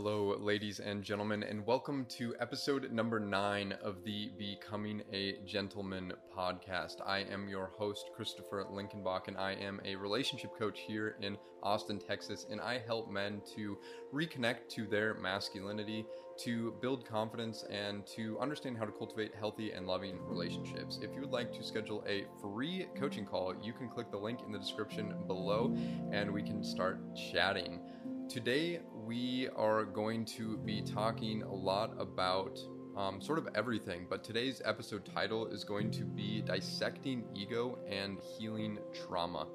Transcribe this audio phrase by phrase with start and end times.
[0.00, 6.12] Hello, ladies and gentlemen, and welcome to episode number nine of the Becoming a Gentleman
[6.32, 7.04] podcast.
[7.04, 11.98] I am your host, Christopher Linkenbach, and I am a relationship coach here in Austin,
[11.98, 13.76] Texas, and I help men to
[14.14, 16.06] reconnect to their masculinity,
[16.44, 21.00] to build confidence, and to understand how to cultivate healthy and loving relationships.
[21.02, 24.42] If you would like to schedule a free coaching call, you can click the link
[24.46, 25.76] in the description below
[26.12, 27.80] and we can start chatting.
[28.28, 32.58] Today, we are going to be talking a lot about
[32.94, 38.18] um, sort of everything, but today's episode title is going to be Dissecting Ego and
[38.20, 39.46] Healing Trauma.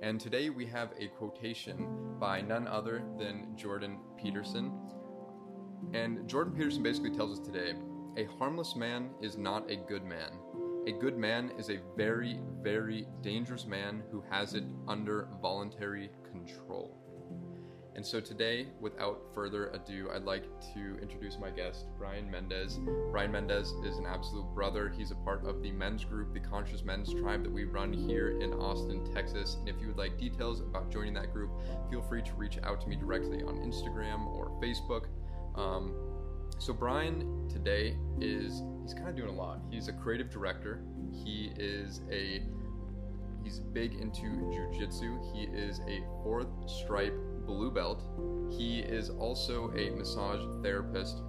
[0.00, 1.88] And today we have a quotation
[2.20, 4.78] by none other than Jordan Peterson.
[5.92, 7.72] And Jordan Peterson basically tells us today
[8.16, 10.30] a harmless man is not a good man.
[10.86, 16.99] A good man is a very, very dangerous man who has it under voluntary control.
[17.96, 20.44] And so today, without further ado, I'd like
[20.74, 22.78] to introduce my guest, Bryan Mendez.
[23.10, 24.92] Bryan Mendez is an absolute brother.
[24.96, 28.40] He's a part of the men's group, the Conscious Men's Tribe, that we run here
[28.40, 29.56] in Austin, Texas.
[29.58, 31.50] And if you would like details about joining that group,
[31.90, 35.06] feel free to reach out to me directly on Instagram or Facebook.
[35.56, 35.92] Um,
[36.58, 39.60] so Bryan today is he's kind of doing a lot.
[39.70, 40.82] He's a creative director.
[41.12, 42.42] He is a
[43.42, 45.34] he's big into jujitsu.
[45.34, 47.14] He is a fourth stripe
[47.50, 48.02] blue belt.
[48.48, 51.22] He is also a massage therapist.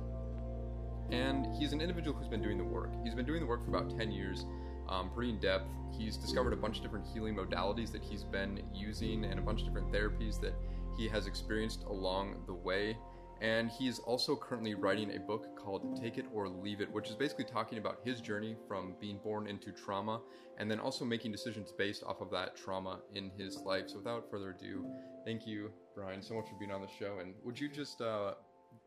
[1.10, 2.92] And he's an individual who's been doing the work.
[3.04, 4.46] He's been doing the work for about 10 years,
[4.88, 5.66] um, pretty in depth.
[5.98, 9.62] He's discovered a bunch of different healing modalities that he's been using and a bunch
[9.62, 10.54] of different therapies that
[10.96, 12.96] he has experienced along the way.
[13.42, 17.16] And he's also currently writing a book called Take It or Leave It, which is
[17.16, 20.22] basically talking about his journey from being born into trauma
[20.60, 23.86] and then also making decisions based off of that trauma in his life.
[23.88, 24.86] So without further ado,
[25.26, 27.20] thank you, Bryan, so much for being on the show.
[27.20, 28.34] And would you just uh,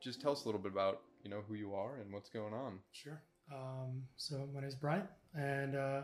[0.00, 2.54] just tell us a little bit about you know who you are and what's going
[2.54, 2.78] on?
[2.92, 3.22] Sure.
[3.52, 6.02] Um, so my name is Bryan, and uh,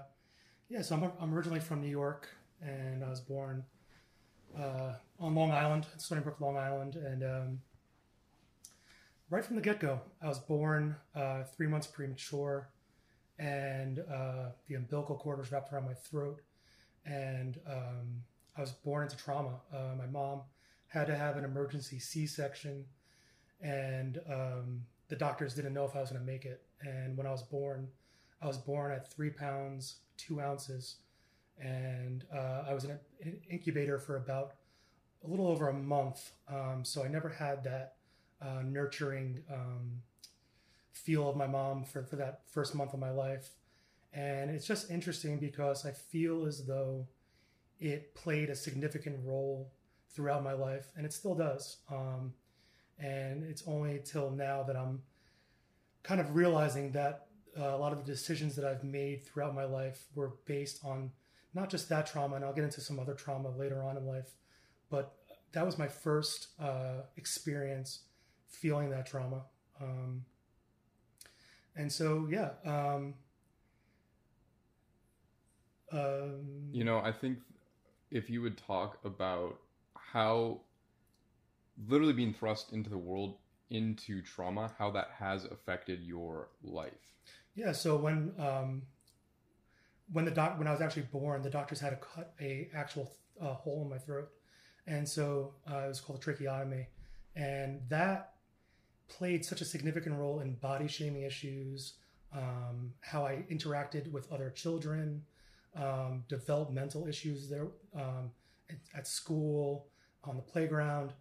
[0.68, 2.28] yeah, so I'm, I'm originally from New York,
[2.60, 3.64] and I was born
[4.58, 7.60] uh, on Long Island, Stony Brook, Long Island, and um,
[9.30, 12.68] right from the get go, I was born uh, three months premature,
[13.38, 16.40] and uh, the umbilical cord was wrapped around my throat,
[17.06, 18.22] and um,
[18.56, 19.60] I was born into trauma.
[19.72, 20.42] Uh, my mom
[20.90, 22.84] had to have an emergency C section,
[23.62, 26.62] and um, the doctors didn't know if I was going to make it.
[26.82, 27.88] And when I was born,
[28.42, 30.96] I was born at three pounds, two ounces,
[31.58, 32.90] and uh, I was in
[33.22, 34.54] an incubator for about
[35.24, 36.32] a little over a month.
[36.48, 37.94] Um, so I never had that
[38.42, 40.02] uh, nurturing um,
[40.92, 43.50] feel of my mom for, for that first month of my life.
[44.12, 47.06] And it's just interesting because I feel as though
[47.78, 49.70] it played a significant role
[50.14, 51.78] throughout my life, and it still does.
[51.90, 52.32] Um,
[52.98, 55.02] and it's only till now that I'm
[56.02, 57.26] kind of realizing that
[57.58, 61.10] uh, a lot of the decisions that I've made throughout my life were based on
[61.54, 64.34] not just that trauma, and I'll get into some other trauma later on in life,
[64.88, 65.14] but
[65.52, 68.00] that was my first uh, experience
[68.48, 69.42] feeling that trauma.
[69.80, 70.24] Um,
[71.74, 72.50] and so, yeah.
[72.64, 73.14] Um,
[75.92, 77.38] um, you know, I think
[78.10, 79.58] if you would talk about
[80.12, 80.60] how
[81.88, 83.36] literally being thrust into the world
[83.70, 86.92] into trauma, how that has affected your life.
[87.54, 87.72] Yeah.
[87.72, 88.82] So when um,
[90.12, 93.12] when the doc when I was actually born, the doctors had to cut a actual
[93.40, 94.30] uh, hole in my throat,
[94.86, 96.88] and so uh, it was called a tracheotomy,
[97.36, 98.34] and that
[99.08, 101.94] played such a significant role in body shaming issues,
[102.32, 105.22] um, how I interacted with other children,
[105.76, 108.30] um, developmental issues there um,
[108.68, 109.88] at, at, school,
[110.24, 111.12] on the playground.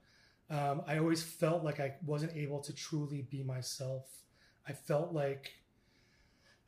[0.50, 4.06] Um, I always felt like I wasn't able to truly be myself.
[4.68, 5.52] I felt like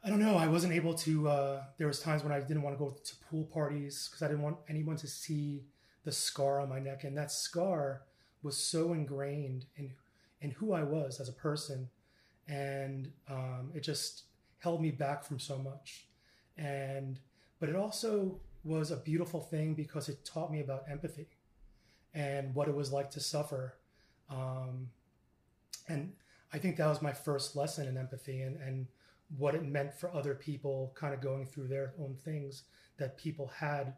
[0.03, 0.35] I don't know.
[0.35, 1.29] I wasn't able to.
[1.29, 4.27] Uh, there was times when I didn't want to go to pool parties because I
[4.27, 5.65] didn't want anyone to see
[6.03, 8.01] the scar on my neck, and that scar
[8.41, 9.91] was so ingrained in
[10.41, 11.87] in who I was as a person,
[12.47, 14.23] and um, it just
[14.57, 16.07] held me back from so much.
[16.57, 17.19] And
[17.59, 21.27] but it also was a beautiful thing because it taught me about empathy
[22.13, 23.77] and what it was like to suffer.
[24.29, 24.89] Um,
[25.87, 26.13] and
[26.53, 28.87] I think that was my first lesson in empathy and, and
[29.37, 32.63] what it meant for other people kind of going through their own things
[32.97, 33.93] that people had,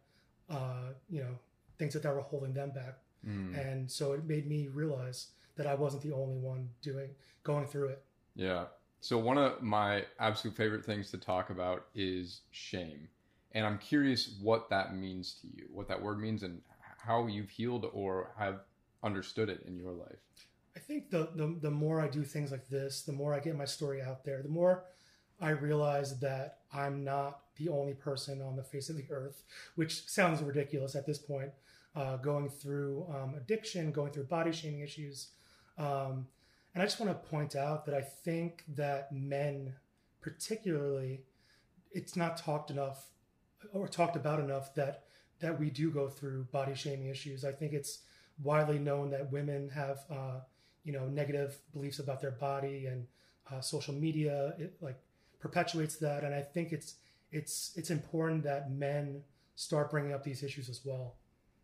[0.50, 1.40] uh, you know,
[1.78, 3.00] things that, that were holding them back.
[3.28, 3.58] Mm.
[3.60, 7.10] And so it made me realize that I wasn't the only one doing,
[7.44, 8.04] going through it.
[8.36, 8.66] Yeah.
[9.02, 13.10] So one of my absolute favorite things to talk about is shame.
[13.52, 16.62] And I'm curious what that means to you, what that word means and
[17.06, 18.62] how you've healed or have
[19.04, 20.20] understood it in your life?
[20.76, 23.56] I think the, the the more I do things like this, the more I get
[23.56, 24.86] my story out there, the more
[25.40, 29.44] I realize that I'm not the only person on the face of the earth,
[29.76, 31.52] which sounds ridiculous at this point.
[31.96, 35.28] Uh, going through um, addiction, going through body shaming issues,
[35.78, 36.26] um,
[36.74, 39.76] and I just want to point out that I think that men,
[40.20, 41.22] particularly,
[41.92, 43.10] it's not talked enough
[43.74, 45.04] or talked about enough that
[45.44, 47.44] that we do go through body shaming issues.
[47.44, 48.00] I think it's
[48.42, 50.40] widely known that women have uh,
[50.84, 53.06] you know negative beliefs about their body and
[53.52, 54.98] uh, social media it like
[55.40, 56.24] perpetuates that.
[56.24, 56.96] And i think it's
[57.32, 59.22] it's it's important that men
[59.56, 61.16] start bringing up these issues as well.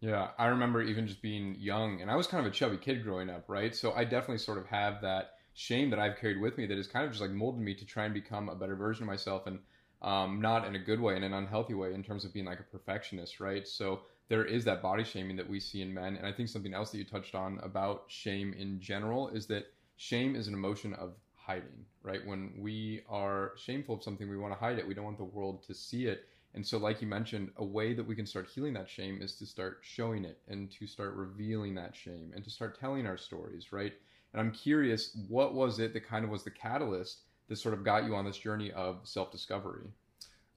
[0.01, 3.03] Yeah i remember even just being young and i was kind of a chubby kid
[3.03, 3.75] growing up right?
[3.75, 6.87] So i definitely sort of have that shame that i've carried with me that has
[6.87, 9.47] kind of just like molded me to try and become a better version of myself.
[9.47, 9.59] And
[10.01, 12.59] um, not in a good way in an unhealthy way in terms of being like
[12.59, 16.15] a perfectionist right so there is that body shaming that we see in men.
[16.15, 19.65] And I think something else that you touched on about shame in general is that
[19.97, 22.25] shame is an emotion of hiding, right?
[22.25, 24.87] When we are shameful of something, we want to hide it.
[24.87, 26.25] We don't want the world to see it.
[26.53, 29.35] And so, like you mentioned, a way that we can start healing that shame is
[29.35, 33.17] to start showing it and to start revealing that shame and to start telling our
[33.17, 33.93] stories, right?
[34.33, 37.83] And I'm curious, what was it that kind of was the catalyst that sort of
[37.83, 39.87] got you on this journey of self discovery?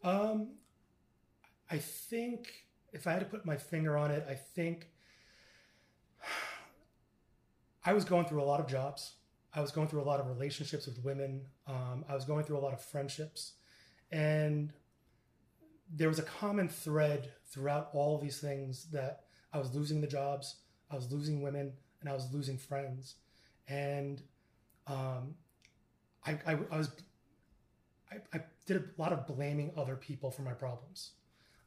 [0.05, 0.51] Um,
[1.71, 2.53] I think
[2.93, 4.89] if I had to put my finger on it, I think
[7.85, 9.15] I was going through a lot of jobs.
[9.55, 11.43] I was going through a lot of relationships with women.
[11.67, 13.55] Um, I was going through a lot of friendships.
[14.11, 14.73] And
[15.95, 20.57] there was a common thread throughout all these things that I was losing the jobs,
[20.91, 23.17] I was losing women, and I was losing friends.
[23.69, 24.23] And
[24.87, 25.35] um,
[26.27, 26.91] I, I, I, was,
[28.11, 31.13] I, I did a lot of blaming other people for my problems.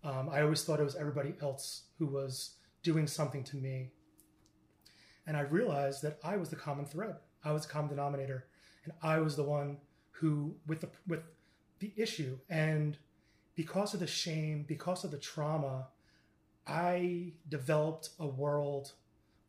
[0.03, 3.89] Um, I always thought it was everybody else who was doing something to me.
[5.27, 7.15] And I realized that I was the common thread.
[7.43, 8.45] I was the common denominator,
[8.83, 9.77] and I was the one
[10.11, 11.21] who, with the with
[11.79, 12.97] the issue, and
[13.55, 15.87] because of the shame, because of the trauma,
[16.67, 18.93] I developed a world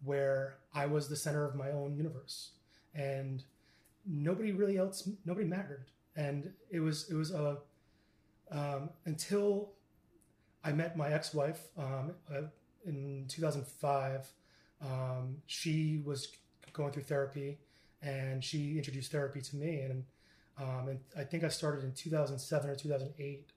[0.04, 2.52] where I was the center of my own universe,
[2.94, 3.44] and
[4.08, 5.86] nobody really else, nobody mattered.
[6.16, 7.58] And it was it was a
[8.50, 9.72] um, until
[10.66, 12.42] I met my ex-wife um, uh,
[12.84, 14.26] in 2005.
[14.82, 16.28] Um, she was
[16.72, 17.58] going through therapy,
[18.02, 19.80] and she introduced therapy to me.
[19.80, 20.04] And,
[20.58, 23.50] um, and I think I started in 2007 or 2008,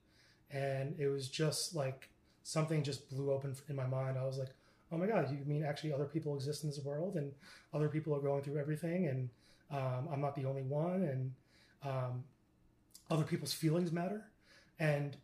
[0.51, 2.09] and it was just like
[2.43, 4.17] something just blew open in my mind.
[4.17, 4.49] I was like,
[4.91, 7.31] "Oh my God, you mean actually other people exist in this world, and
[7.73, 9.29] other people are going through everything, and
[9.71, 11.33] um, I'm not the only one, and
[11.83, 12.23] um,
[13.09, 14.31] other people's feelings matter."
[14.79, 15.17] And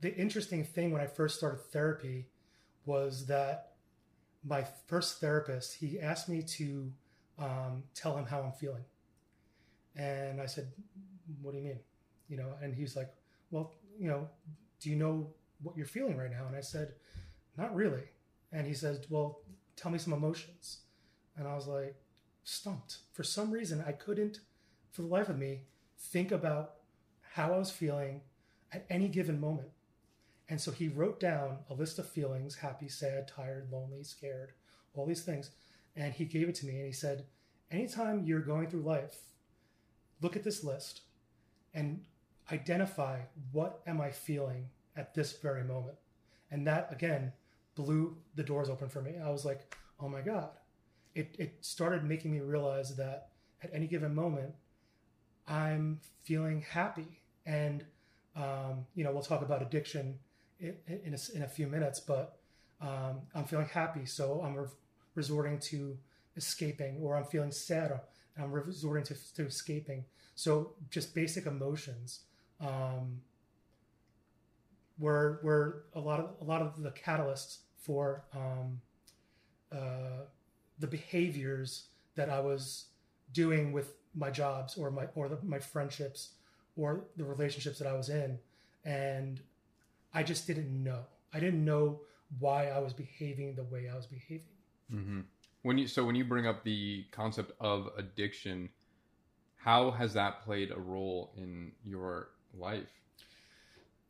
[0.00, 2.28] the interesting thing when I first started therapy
[2.86, 3.72] was that
[4.46, 6.92] my first therapist he asked me to
[7.38, 8.84] um, tell him how I'm feeling,
[9.96, 10.72] and I said,
[11.42, 11.80] "What do you mean?"
[12.28, 13.12] You know, and he's like,
[13.50, 14.28] "Well, you know,
[14.80, 15.32] do you know
[15.62, 16.94] what you're feeling right now?" And I said,
[17.56, 18.04] "Not really."
[18.52, 19.40] And he says, "Well,
[19.76, 20.80] tell me some emotions."
[21.36, 21.96] And I was like,
[22.44, 22.98] stumped.
[23.12, 24.40] For some reason, I couldn't,
[24.92, 25.62] for the life of me,
[25.98, 26.74] think about
[27.32, 28.20] how I was feeling
[28.72, 29.70] at any given moment.
[30.48, 34.52] And so he wrote down a list of feelings happy, sad, tired, lonely, scared,
[34.94, 35.50] all these things.
[35.96, 37.24] And he gave it to me and he said,
[37.70, 39.16] Anytime you're going through life,
[40.20, 41.00] look at this list
[41.72, 42.04] and
[42.52, 43.20] identify
[43.52, 45.96] what am I feeling at this very moment.
[46.50, 47.32] And that again
[47.74, 49.14] blew the doors open for me.
[49.22, 50.50] I was like, oh my God.
[51.14, 53.28] It, it started making me realize that
[53.62, 54.54] at any given moment,
[55.46, 57.22] I'm feeling happy.
[57.46, 57.84] And,
[58.36, 60.18] um, you know, we'll talk about addiction
[60.60, 62.38] in, in, a, in a few minutes, but
[62.80, 64.68] um, I'm feeling happy, so I'm re-
[65.14, 65.96] resorting to
[66.36, 67.92] escaping, or I'm feeling sad,
[68.36, 70.04] and I'm resorting to, to escaping.
[70.34, 72.20] So just basic emotions
[72.60, 73.20] um,
[74.98, 78.80] were were a lot of a lot of the catalysts for um,
[79.72, 80.24] uh,
[80.78, 82.86] the behaviors that I was
[83.32, 86.30] doing with my jobs or my or the, my friendships
[86.76, 88.38] or the relationships that I was in,
[88.84, 89.40] and
[90.12, 91.00] I just didn't know.
[91.32, 92.00] I didn't know
[92.38, 94.46] why I was behaving the way I was behaving.
[94.92, 95.20] Mm-hmm.
[95.62, 98.68] When you so when you bring up the concept of addiction,
[99.56, 102.90] how has that played a role in your life?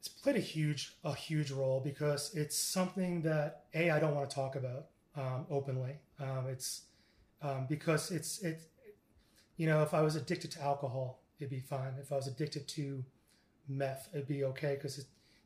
[0.01, 4.29] It's played a huge a huge role because it's something that a I don't want
[4.29, 5.97] to talk about um, openly.
[6.21, 6.83] Um, it's
[7.43, 8.61] um, because it's it,
[9.57, 11.95] you know if I was addicted to alcohol, it'd be fine.
[12.01, 13.05] If I was addicted to
[13.69, 15.05] meth, it'd be okay because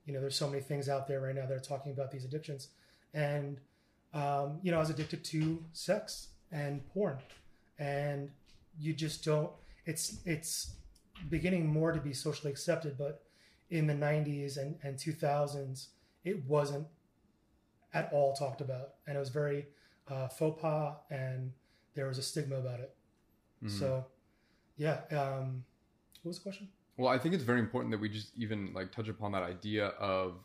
[0.08, 2.24] you know, there's so many things out there right now that are talking about these
[2.24, 2.68] addictions.
[3.12, 3.60] And,
[4.14, 7.18] um, you know, I was addicted to sex and porn.
[7.78, 8.30] and
[8.80, 9.50] you just don't.
[9.84, 10.72] It's it's
[11.28, 13.24] beginning more to be socially accepted, but
[13.70, 15.88] in the 90s and, and 2000s,
[16.24, 16.86] it wasn't
[17.92, 18.94] at all talked about.
[19.06, 19.66] And it was very
[20.10, 21.52] uh, faux pas and
[21.94, 22.94] there was a stigma about it.
[23.62, 23.70] Mhm.
[23.70, 24.06] So,
[24.76, 25.00] yeah.
[25.10, 25.64] Um,
[26.22, 26.68] what was the question?
[26.96, 29.88] Well, I think it's very important that we just even like touch upon that idea
[29.88, 30.40] of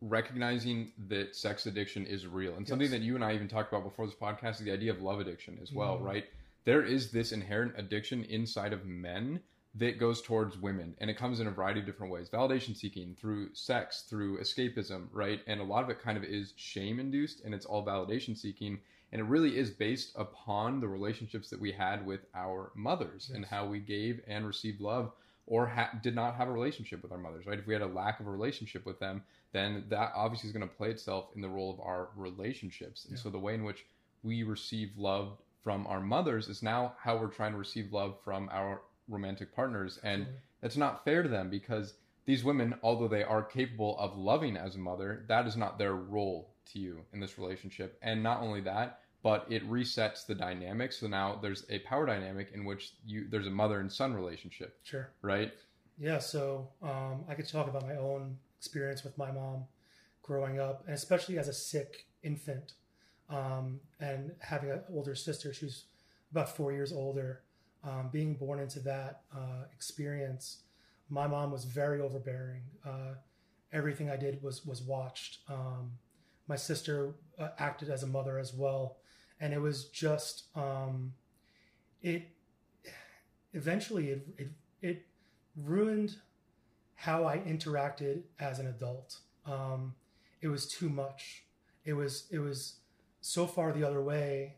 [0.00, 2.92] recognizing that sex addiction is real and something Yes.
[2.92, 5.18] that you and I even talked about before this podcast is the idea of love
[5.20, 6.04] addiction as well, Mhm.
[6.04, 6.30] right?
[6.64, 9.42] There is this inherent addiction inside of men
[9.76, 12.28] that goes towards women and it comes in a variety of different ways.
[12.30, 15.40] Validation seeking through sex through escapism right?
[15.46, 18.78] And a lot of it kind of is shame induced and it's all validation seeking.
[19.12, 23.44] And it really is based upon the relationships that we had with our mothers and
[23.44, 25.12] how we gave and received love
[25.46, 27.58] or ha- did not have a relationship with our mothers right?
[27.58, 30.68] If we had a lack of a relationship with them then that obviously is going
[30.68, 33.04] to play itself in the role of our relationships.
[33.06, 33.22] And Yeah.
[33.22, 33.86] so the way in which
[34.22, 38.48] we receive love from our mothers is now how we're trying to receive love from
[38.52, 40.26] our romantic partners and
[40.60, 41.94] that's not fair to them because
[42.24, 45.94] these women although they are capable of loving as a mother that is not their
[45.94, 50.92] role to you in this relationship and not only that but it resets the dynamic
[50.92, 54.78] so now there's a power dynamic in which you there's a mother and son relationship
[54.84, 55.10] Sure.
[55.22, 55.52] right
[55.98, 59.64] Yeah, so um, I could talk about my own experience with my mom
[60.22, 62.72] growing up, and especially as a sick infant,
[63.30, 65.52] um, and having an older sister.
[65.52, 65.84] She was
[66.32, 67.42] about four years older.
[67.86, 70.62] Um, being born into that uh, experience,
[71.10, 72.62] my mom was very overbearing.
[72.84, 73.14] Uh,
[73.72, 75.38] everything I did was was watched.
[75.48, 75.92] Um,
[76.48, 78.96] my sister uh, acted as a mother as well,
[79.40, 81.12] and it was just um,
[82.02, 82.30] it.
[83.52, 84.48] Eventually, it it,
[84.80, 85.06] it
[85.56, 86.16] ruined
[86.94, 89.18] how I interacted as an adult.
[89.46, 89.94] Um,
[90.40, 91.44] it was too much.
[91.84, 92.76] It was it was
[93.20, 94.56] so far the other way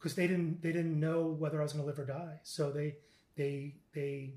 [0.00, 2.40] because they didn't they didn't know whether I was going to live or die.
[2.42, 2.96] So they
[3.36, 4.34] they they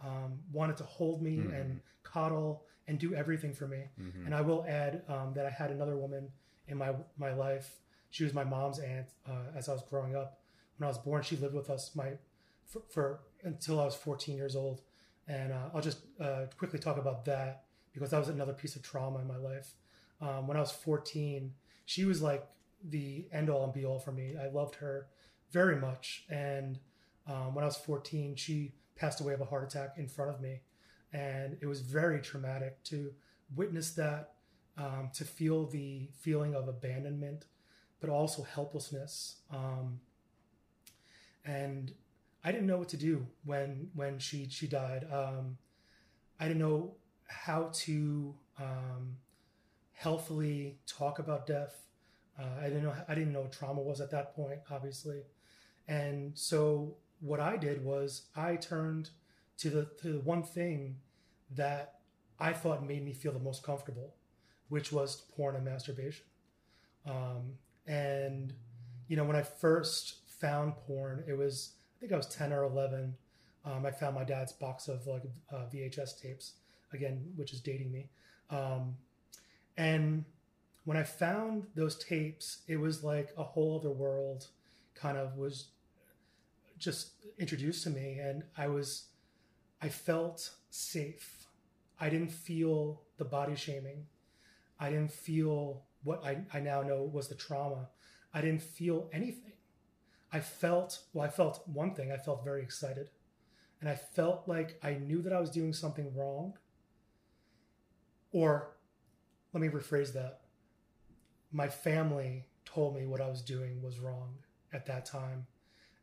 [0.00, 1.54] um, wanted to hold me Mhm.
[1.60, 3.88] and coddle and do everything for me.
[4.00, 4.26] Mhm.
[4.26, 6.32] And I will add um, that I had another woman
[6.68, 7.80] in my my life.
[8.10, 10.40] She was my mom's aunt uh, as I was growing up.
[10.78, 12.18] When I was born, she lived with us my
[12.66, 14.82] for, for until I was 14 years old.
[15.28, 18.82] And uh, I'll just uh, quickly talk about that because that was another piece of
[18.82, 19.74] trauma in my life.
[20.20, 21.52] Um, when I was 14,
[21.84, 22.46] she was like
[22.88, 24.34] the end all and be all for me.
[24.40, 25.08] I loved her
[25.50, 26.24] very much.
[26.30, 26.78] And
[27.26, 30.40] um, when I was 14, she passed away of a heart attack in front of
[30.40, 30.60] me.
[31.12, 33.12] And it was very traumatic to
[33.54, 34.34] witness that,
[34.76, 37.46] um, to feel the feeling of abandonment,
[38.00, 39.36] but also helplessness.
[39.50, 40.00] Um,
[41.44, 41.92] and
[42.44, 45.06] I didn't know what to do when when she she died.
[45.10, 45.58] Um,
[46.38, 46.94] I didn't know
[47.26, 49.16] how to um,
[49.92, 51.85] healthily talk about death.
[52.38, 55.22] Uh, I didn't know I didn't know what trauma was at that point, obviously.
[55.88, 59.10] And so what I did was I turned
[59.58, 60.96] to the to the one thing
[61.54, 62.00] that
[62.38, 64.14] I thought made me feel the most comfortable,
[64.68, 66.26] which was porn and masturbation.
[67.06, 67.54] Um,
[67.86, 68.52] and
[69.08, 72.64] you know, when I first found porn, it was I think I was ten or
[72.64, 73.14] eleven.
[73.64, 76.52] Um, I found my dad's box of like uh, VHS tapes
[76.92, 78.08] again, which is dating me.
[78.50, 78.96] Um,
[79.76, 80.24] and
[80.86, 84.46] when I found those tapes, it was like a whole other world
[84.94, 85.70] kind of was
[86.78, 88.20] just introduced to me.
[88.20, 89.08] And I was,
[89.82, 91.48] I felt safe.
[91.98, 94.06] I didn't feel the body shaming.
[94.78, 97.88] I didn't feel what I, I now know was the trauma.
[98.32, 99.54] I didn't feel anything.
[100.32, 102.12] I felt, well, I felt one thing.
[102.12, 103.10] I felt very excited.
[103.80, 106.54] And I felt like I knew that I was doing something wrong.
[108.30, 108.76] Or
[109.52, 110.42] let me rephrase that.
[111.56, 114.34] My family told me what I was doing was wrong
[114.74, 115.46] at that time.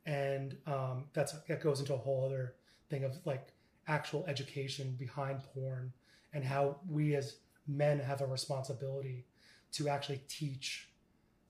[0.07, 2.55] And um, that's that goes into a whole other
[2.89, 3.49] thing of like
[3.87, 5.93] actual education behind porn
[6.33, 7.35] and how we as
[7.67, 9.25] men have a responsibility
[9.73, 10.89] to actually teach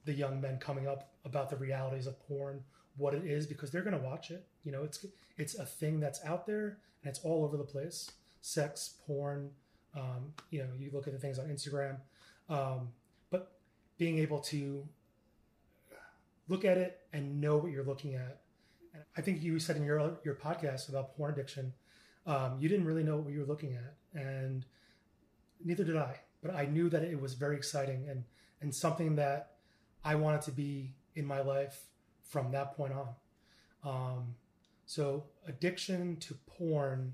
[0.04, 2.62] the young men coming up about the realities of porn,
[2.98, 4.46] what it is, because they're going to watch it.
[4.66, 5.06] You know, it's
[5.38, 8.12] it's a thing that's out there and it's all over the place.
[8.42, 9.52] Sex, porn.
[9.96, 11.98] Um, you know, you look at the things on Instagram,
[12.50, 12.90] um,
[13.98, 14.88] being able to
[16.48, 18.42] look at it and know what you're looking at.
[18.94, 21.74] And I think you said in your your podcast about porn addiction,
[22.26, 24.66] um, you didn't really know what you were looking at, and
[25.64, 26.20] neither did I.
[26.42, 28.24] But I knew that it was very exciting and
[28.62, 29.54] and something that
[30.04, 31.86] I wanted to be in my life
[32.24, 33.10] from that point on.
[33.84, 34.36] Um,
[34.86, 37.14] so addiction to porn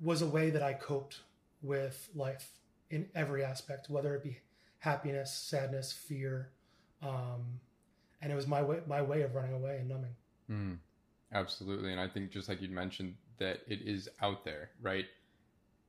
[0.00, 1.20] was a way that I coped
[1.62, 2.50] with life
[2.92, 4.38] in every aspect, whether it be
[4.78, 6.50] happiness, sadness, fear,
[7.02, 7.60] um,
[8.20, 10.14] and it was my way my way of running away and numbing.
[10.50, 10.78] Mm,
[11.32, 15.06] absolutely, and I think just like you mentioned that it is out there, right?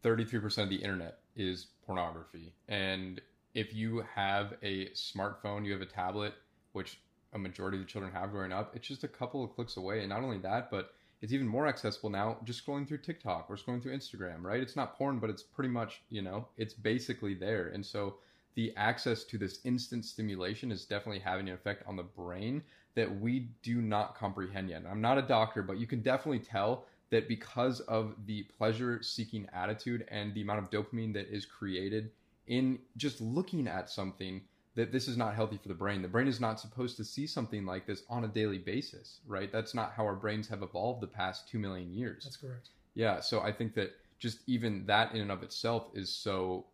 [0.02, 3.22] Thirty three percent of the internet is pornography, and
[3.54, 6.34] if you have a smartphone, you have a tablet,
[6.72, 7.00] which
[7.34, 10.00] a majority of the children have growing up, it's just a couple of clicks away.
[10.00, 13.56] And not only that, but it's even more accessible now just scrolling through TikTok or
[13.56, 14.60] scrolling through Instagram, right?
[14.60, 17.70] It's not porn, but it's pretty much, you know, it's basically there.
[17.70, 18.16] And so
[18.56, 22.62] the access to this instant stimulation is definitely having an effect on the brain
[22.96, 24.84] that we do not comprehend yet.
[24.86, 29.48] I'm not a doctor, but you can definitely tell that because of the pleasure seeking
[29.54, 32.12] attitude and the amount of dopamine that is created
[32.48, 34.42] in just looking at something
[34.76, 36.02] that this is not healthy for the brain.
[36.02, 39.52] The brain is not supposed to see something like this on a daily basis, right?
[39.52, 42.24] That's not how our brains have evolved the past 2 million years.
[42.24, 42.70] That's correct.
[42.96, 46.66] Yeah, so I think that just even that in and of itself is so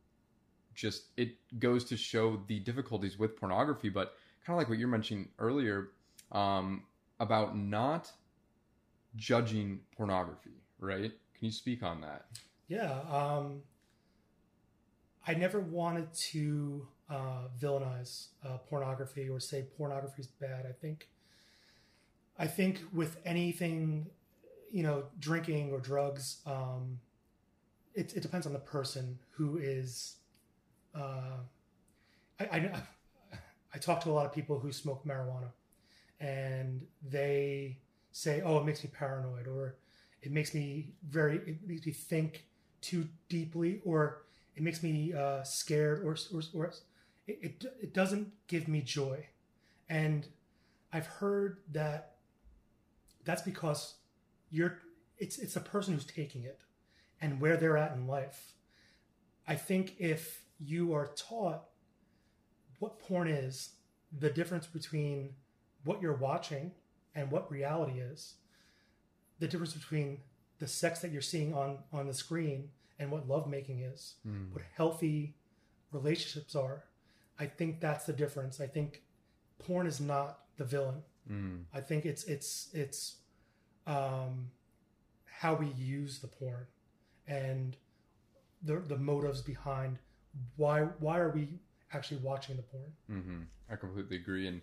[0.75, 4.15] just it goes to show the difficulties with pornography, but
[4.45, 5.89] kind of like what you're mentioning earlier
[6.31, 6.83] um,
[7.19, 8.11] about not
[9.15, 11.11] judging pornography, right?
[11.37, 12.27] Can you speak on that?
[12.67, 13.61] Yeah, um,
[15.27, 20.65] I never wanted to uh, villainize uh, pornography or say pornography is bad.
[20.67, 21.07] I think,
[22.37, 24.07] I think with anything,
[24.71, 26.99] you know, drinking or drugs, um,
[27.95, 30.15] it, it depends on the person who is.
[30.95, 31.39] Uh,
[32.39, 32.71] I, I
[33.73, 35.51] I talk to a lot of people who smoke marijuana,
[36.19, 37.79] and they
[38.11, 39.77] say, "Oh, it makes me paranoid," or
[40.21, 42.45] "It makes me very it makes me think
[42.81, 44.23] too deeply," or
[44.59, 46.73] "It makes me uh, scared," or, or, or
[47.25, 49.25] it, it, it doesn't give me joy.
[49.87, 50.27] And
[50.91, 52.17] I've heard that
[53.23, 53.95] that's because
[54.49, 54.79] you're
[55.17, 56.59] it's it's a person who's taking it
[57.21, 58.51] and where they're at in life.
[59.47, 61.63] I think if you are taught
[62.79, 63.75] what porn is,
[64.11, 65.35] the difference between
[65.85, 66.73] what you're watching
[67.15, 68.33] and what reality is,
[69.39, 70.19] the difference between
[70.59, 74.51] the sex that you're seeing on on the screen and what lovemaking is, Mm.
[74.53, 75.35] what healthy
[75.91, 76.83] relationships are,
[77.39, 78.59] I think that's the difference.
[78.59, 79.03] I think
[79.59, 81.03] porn is not the villain.
[81.29, 81.63] Mm.
[81.73, 83.17] I think it's it's it's
[83.87, 84.51] um,
[85.25, 86.67] how we use the porn
[87.27, 87.77] and
[88.61, 89.97] the the motives behind
[90.57, 91.59] why why are we
[91.93, 92.91] actually watching the porn.
[93.07, 94.61] hmm I completely agree, and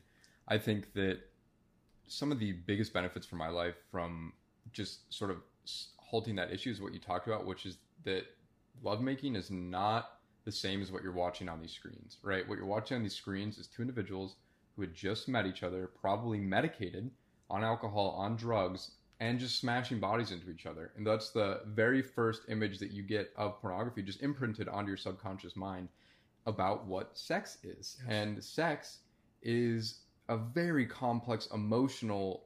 [0.49, 1.21] I think that
[2.09, 4.33] some of the biggest benefits for my life from
[4.73, 5.39] just sort of
[5.97, 8.25] halting that issue is what you talked about, which is that
[8.83, 10.13] lovemaking is not
[10.45, 12.49] the same as what you're watching on these screens, right?
[12.49, 14.37] What you're watching on these screens is two individuals
[14.75, 17.11] who had just met each other, probably medicated
[17.51, 20.93] on alcohol, on drugs, and just smashing bodies into each other.
[20.97, 24.97] And that's the very first image that you get of pornography, just imprinted onto your
[24.97, 25.89] subconscious mind
[26.47, 27.97] about what sex is.
[27.99, 28.07] Yes.
[28.09, 28.99] And sex
[29.43, 32.46] is a very complex emotional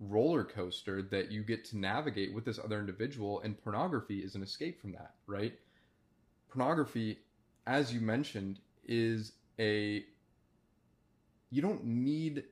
[0.00, 4.42] roller coaster that you get to navigate with this other individual and pornography is an
[4.42, 5.54] escape from that right?
[6.48, 7.18] Pornography
[7.66, 10.04] as you mentioned is a
[11.50, 12.44] you don't need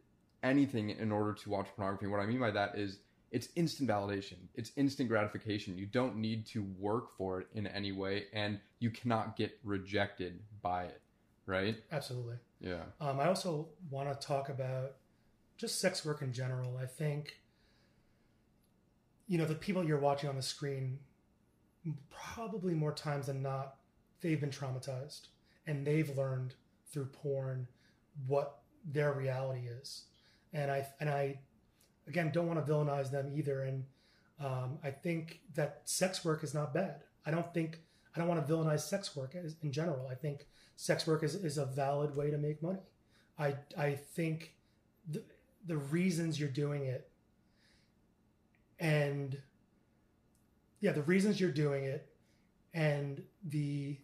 [0.42, 2.06] anything in order to watch pornography.
[2.06, 2.98] What i mean by that is
[3.30, 4.36] it's instant validation.
[4.54, 5.76] It's instant gratification.
[5.76, 10.40] You don't need to work for it in any way and you cannot get rejected
[10.62, 11.00] by it
[11.48, 11.76] right?
[11.90, 12.36] Absolutely.
[12.60, 12.82] yeah.
[13.00, 14.92] Um, I also want to talk about
[15.58, 16.78] just sex work in general.
[16.80, 17.40] I think,
[19.26, 21.00] you know, the people you're watching on the screen,
[22.10, 23.74] probably more times than not,
[24.20, 25.26] they've been traumatized
[25.66, 26.54] and they've learned
[26.90, 27.66] through porn
[28.26, 30.04] what their reality is.
[30.52, 31.40] And I and I,
[32.06, 33.64] again, don't want to villainize them either.
[33.64, 33.84] And
[34.40, 37.02] um, I think that sex work is not bad.
[37.26, 37.80] I don't think
[38.14, 40.08] I don't want to villainize sex work as, in general.
[40.10, 42.78] I think sex work is, is a valid way to make money.
[43.38, 44.54] I I think
[45.68, 47.08] the reasons you're doing it
[48.80, 49.40] and
[50.80, 52.08] yeah, the reasons you're doing it
[52.74, 53.98] and the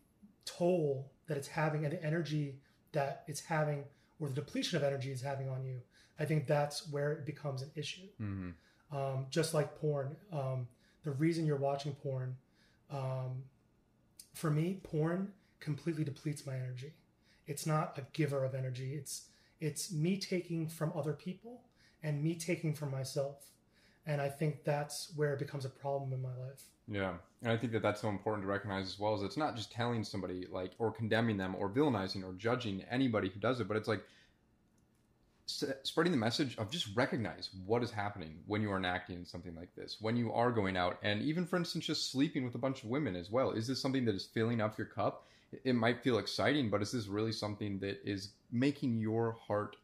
[0.44, 2.60] toll that it's having and the energy
[2.92, 3.84] that it's having
[4.20, 5.80] or the depletion of energy it's having on you.
[6.18, 8.08] I think that's where it becomes an issue.
[8.18, 8.50] hmm
[8.92, 10.68] Um, just like porn, um,
[11.02, 12.36] the reason you're watching porn,
[12.90, 13.42] um,
[14.34, 16.92] for me, porn completely depletes my energy.
[17.46, 18.94] It's not a giver of energy.
[18.94, 19.28] It's
[19.64, 21.62] it's me taking from other people
[22.02, 23.46] and me taking from myself,
[24.06, 26.64] and I think that's where it becomes a problem in my life.
[26.86, 29.14] Yeah, and I think that that's so important to recognize as well.
[29.14, 33.30] Is it's not just telling somebody like or condemning them or villainizing or judging anybody
[33.30, 34.04] who does it, but it's like
[35.46, 39.74] spreading the message of just recognize what is happening when you are enacting something like
[39.74, 42.82] this, when you are going out, and even for instance, just sleeping with a bunch
[42.82, 43.52] of women as well.
[43.52, 45.26] Is this something that is filling up your cup?
[45.64, 49.76] It- might feel exciting, but is this really something that is making your heart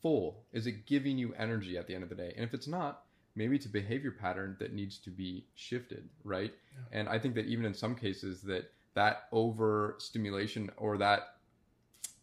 [0.00, 0.44] full?
[0.52, 2.32] Is it giving you energy at the end of the day?
[2.36, 3.04] And if it's not,
[3.34, 6.52] maybe it's a behavior pattern that needs to be shifted, right?
[6.72, 6.98] Yeah.
[7.00, 11.36] And I think that even in some cases that that overstimulation or that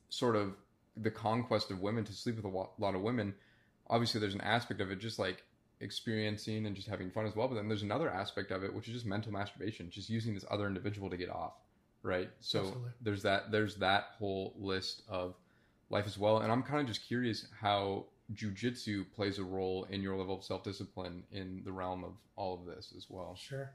[0.10, 0.56] sort of
[0.98, 3.34] the conquest of women to sleep with a lot of women,
[3.90, 5.44] obviously there's an aspect of it just like
[5.80, 7.48] experiencing and just having fun as well.
[7.48, 10.46] But then there's another aspect of it which is just mental masturbation, just using this
[10.50, 11.54] other individual to get off,
[12.04, 12.30] right?
[12.40, 12.92] So Absolutely.
[13.02, 15.36] there's that there's that whole list of
[15.90, 16.40] life as well.
[16.40, 20.44] And I'm kind of just curious how jujitsu plays a role in your level of
[20.44, 23.36] self discipline in the realm of all of this as well.
[23.36, 23.72] Sure.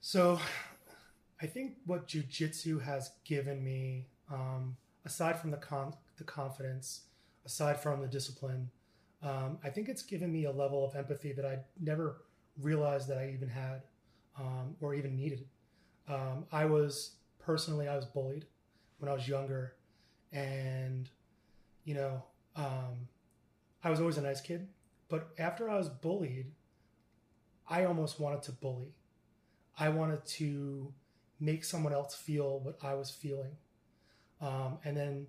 [0.00, 0.38] So,
[1.40, 7.02] I think what jujitsu has given me, um, aside from the con- the confidence,
[7.44, 8.70] aside from the discipline,
[9.22, 12.22] um, I think it's given me a level of empathy that I never
[12.60, 13.82] realized that I even had
[14.38, 15.44] um, or even needed.
[16.08, 18.46] Um, I was personally, I was bullied
[18.98, 19.74] when I was younger,
[20.32, 21.08] and
[21.84, 22.22] you know,
[22.56, 23.08] um,
[23.82, 24.68] I was always a nice kid.
[25.08, 26.46] But after I was bullied,
[27.68, 28.92] I almost wanted to bully.
[29.78, 30.92] I wanted to
[31.40, 33.56] make someone else feel what I was feeling.
[34.40, 35.26] Um, and then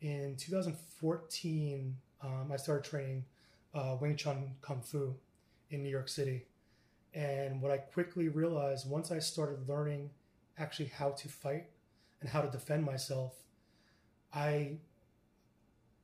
[0.00, 3.24] in 2014, um, I started training
[3.74, 5.14] uh, Wing Chun Kung Fu
[5.70, 6.44] in New York City.
[7.14, 10.10] And what I quickly realized once I started learning
[10.58, 11.66] actually how to fight
[12.20, 13.34] and how to defend myself,
[14.32, 14.78] I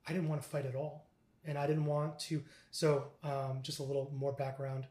[0.06, 1.06] I didn't want to fight at all,
[1.44, 2.42] and I didn't want to.
[2.70, 4.86] So, um, just a little more background.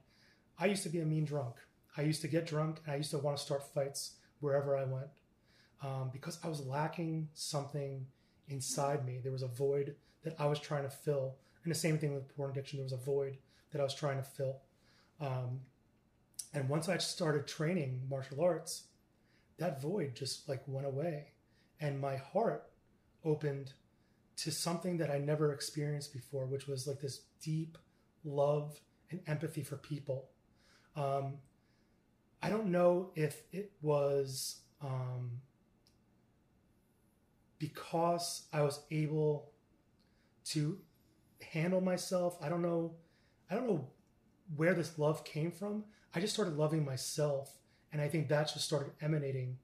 [0.58, 1.56] I used to be a mean drunk.
[1.98, 4.86] I used to get drunk, and I used to want to start fights wherever I
[4.86, 5.08] went
[5.84, 8.06] um, because I was lacking something
[8.48, 9.20] inside me.
[9.22, 12.36] There was a void that I was trying to fill, and the same thing with
[12.36, 12.78] porn addiction.
[12.78, 13.38] There was a void
[13.72, 14.58] that I was trying to fill.
[15.20, 15.62] Um,
[16.54, 18.84] and once I started training martial arts,
[19.58, 21.28] that void just like went away,
[21.80, 22.70] and my heart
[23.24, 23.74] opened
[24.38, 27.78] to something that I never experienced before, which was like this deep
[28.24, 28.80] love
[29.12, 30.30] and empathy for people.
[30.96, 31.36] Um,
[32.42, 35.42] I don't know if it was um,
[37.60, 39.52] because I was able
[40.46, 40.80] to
[41.54, 42.38] handle myself.
[42.42, 42.96] I don't know.
[43.50, 43.88] I don't know
[44.56, 45.84] where this love came from.
[46.14, 47.58] I just started loving myself,
[47.92, 49.58] and I think that just started emanating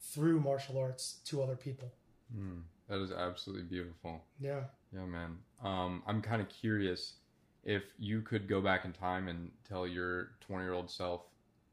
[0.00, 1.92] through martial arts to other people.
[2.36, 4.22] Mm, that is absolutely beautiful.
[4.40, 4.64] Yeah.
[4.92, 5.38] Yeah, man.
[5.62, 7.14] Um, I'm kind of curious
[7.64, 11.22] if you could go back in time and tell your 20 year old self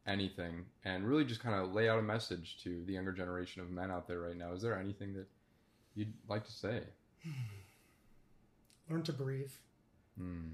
[0.08, 3.69] anything and really just kind of lay out a message to the younger generation of
[3.69, 4.54] men out there right now.
[4.54, 5.28] Is there anything that
[5.95, 6.82] you'd like to say?
[8.89, 9.52] Learn to breathe.
[10.19, 10.52] Mm.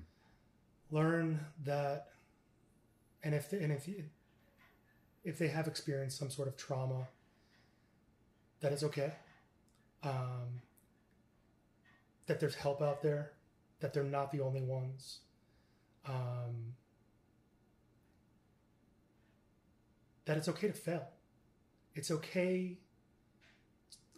[0.92, 2.10] Learn that,
[3.26, 4.04] and if they, and if you,
[5.24, 7.08] if they have experienced some sort of trauma,
[8.62, 9.14] that is okay.
[10.04, 10.62] Um,
[12.28, 13.32] that there's help out there,
[13.80, 15.22] that they're not the only ones.
[16.08, 16.76] Um,
[20.26, 21.08] that it's okay to fail.
[21.96, 22.78] It's okay.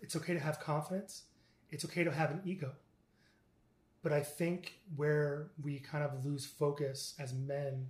[0.02, 1.24] It's okay to have confidence.
[1.70, 2.74] It's okay to have an ego.
[4.04, 7.88] But I think where we kind of lose focus as men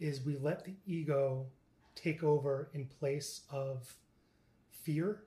[0.00, 1.46] is we let the ego
[1.94, 3.94] take over in place of
[4.70, 5.24] fear.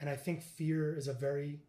[0.00, 1.60] And I think fear is a very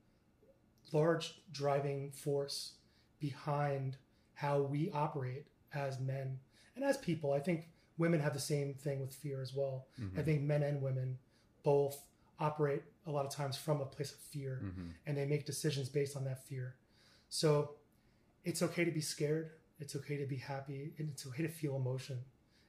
[0.94, 2.74] large driving force
[3.20, 3.98] behind
[4.34, 6.40] how we operate as men
[6.76, 7.34] and as people.
[7.34, 9.88] I think women have the same thing with fear as well.
[10.00, 10.18] Mhm.
[10.18, 11.20] I think men and women
[11.64, 12.04] both
[12.40, 14.94] operate a lot of times from a place of fear Mhm.
[15.06, 16.76] and they make decisions based on that fear.
[17.30, 17.78] So
[18.44, 19.52] it's okay to be scared.
[19.82, 20.94] It's okay to be happy.
[20.98, 22.20] And it's okay to feel emotion.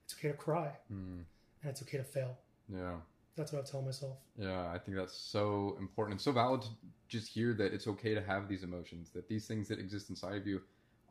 [0.04, 0.72] It's okay to cry.
[0.92, 1.24] Mm.
[1.62, 2.36] And it's okay to fail.
[2.68, 2.96] Yeah.
[3.36, 4.18] That's what I tell myself.
[4.36, 6.68] Yeah, I think that's so important and so valid to
[7.08, 10.36] just hear that it's okay to have these emotions, that these things that exist inside
[10.36, 10.60] of you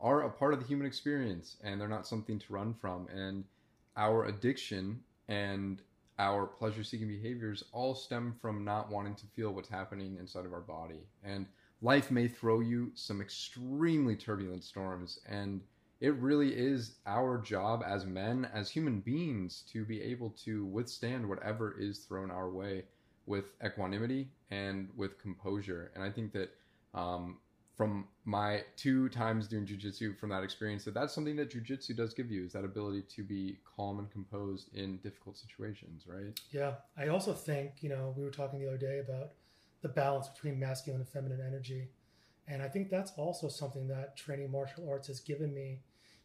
[0.00, 3.08] are a part of the human experience and they're not something to run from.
[3.08, 3.44] And
[3.96, 5.80] our addiction and
[6.18, 10.52] our pleasure seeking behaviors all stem from not wanting to feel what's happening inside of
[10.52, 11.00] our body.
[11.24, 11.46] And
[11.80, 15.60] life may throw you some extremely turbulent storms and
[16.02, 21.26] it really is our job as men, as human beings, to be able to withstand
[21.26, 22.82] whatever is thrown our way
[23.26, 25.92] with equanimity and with composure.
[25.94, 26.50] And I think that
[26.92, 27.38] um,
[27.76, 32.12] from my two times doing jujitsu, from that experience, that that's something that jujitsu does
[32.12, 36.36] give you is that ability to be calm and composed in difficult situations, right?
[36.50, 36.72] Yeah.
[36.98, 39.34] I also think, you know, we were talking the other day about
[39.82, 41.90] the balance between masculine and feminine energy.
[42.48, 45.78] And I think that's also something that training martial arts has given me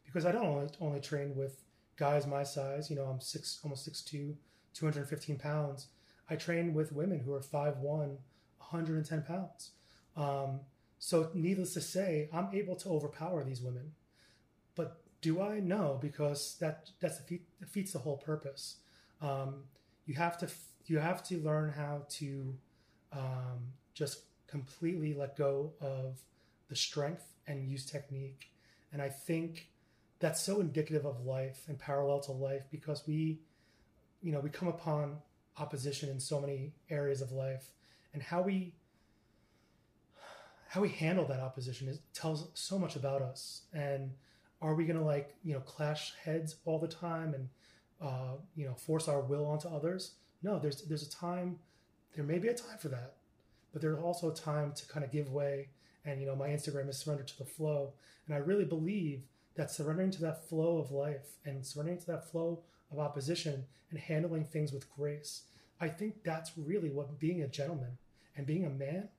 [0.07, 1.63] because I don't only, only train with
[1.97, 4.35] guys my size, you know, I'm six, almost 6'2,
[4.73, 5.87] 215 pounds.
[6.29, 9.71] I train with women who are 5'1, 110 pounds.
[10.17, 10.61] Um,
[10.99, 13.93] So, needless to say, I'm able to overpower these women.
[14.75, 15.59] But do I?
[15.59, 17.13] No, because that that
[17.59, 18.77] defeats the whole purpose.
[19.21, 19.65] Um,
[20.05, 20.47] you have to
[20.85, 22.55] you have to learn how to
[23.11, 26.19] um, just completely let go of
[26.69, 28.51] the strength and use technique.
[28.93, 29.69] And I think
[30.19, 33.39] that's so indicative of life and parallel to life because we,
[34.21, 35.17] you know, we come upon
[35.57, 37.71] opposition in so many areas of life,
[38.13, 38.73] and how we
[40.69, 43.61] how we handle that opposition is tells so much about us.
[43.73, 44.11] And
[44.61, 47.49] are we going to like you know clash heads all the time and
[48.01, 50.15] uh, you know force our will onto others?
[50.43, 51.59] No, there's there's a time.
[52.15, 53.15] There may be a time for that,
[53.71, 55.69] but there's also a time to kind of give way.
[56.05, 57.93] And you know, my Instagram is surrender to the flow,
[58.25, 59.23] and I really believe
[59.57, 63.99] that surrendering to that flow of life and surrendering to that flow of opposition and
[63.99, 65.43] handling things with grace.
[65.81, 67.97] I think that's really what being a gentleman
[68.35, 69.09] and being a man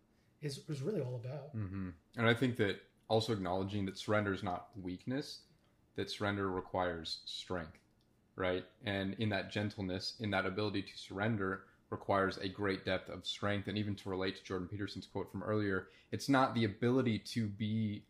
[0.41, 1.55] is, is really all about.
[1.57, 1.91] Mm-hmm.
[2.17, 5.41] And I think that also acknowledging that surrender is not weakness,
[5.97, 7.79] that surrender requires strength,
[8.37, 8.65] right?
[8.85, 13.67] And in that gentleness, in that ability to surrender, requires a great depth of strength.
[13.67, 17.47] And even to relate to Jordan Peterson's quote from earlier, it's not the ability to
[17.47, 18.05] be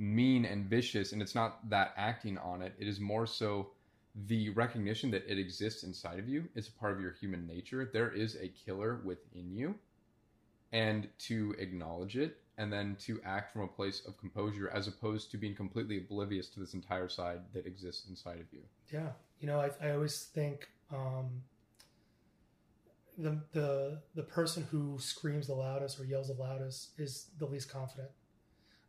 [0.00, 2.74] mean and vicious, and it's not that acting on it.
[2.78, 3.70] It is more so
[4.26, 6.48] the recognition that it exists inside of you.
[6.56, 7.88] It's a part of your human nature.
[7.92, 9.74] There is a killer within you,
[10.72, 15.30] and to acknowledge it and then to act from a place of composure as opposed
[15.30, 18.60] to being completely oblivious to this entire side that exists inside of you.
[18.92, 19.08] Yeah.
[19.40, 21.42] You know, I, I always think um,
[23.16, 27.70] the, the, the person who screams the loudest or yells the loudest is the least
[27.70, 28.10] confident.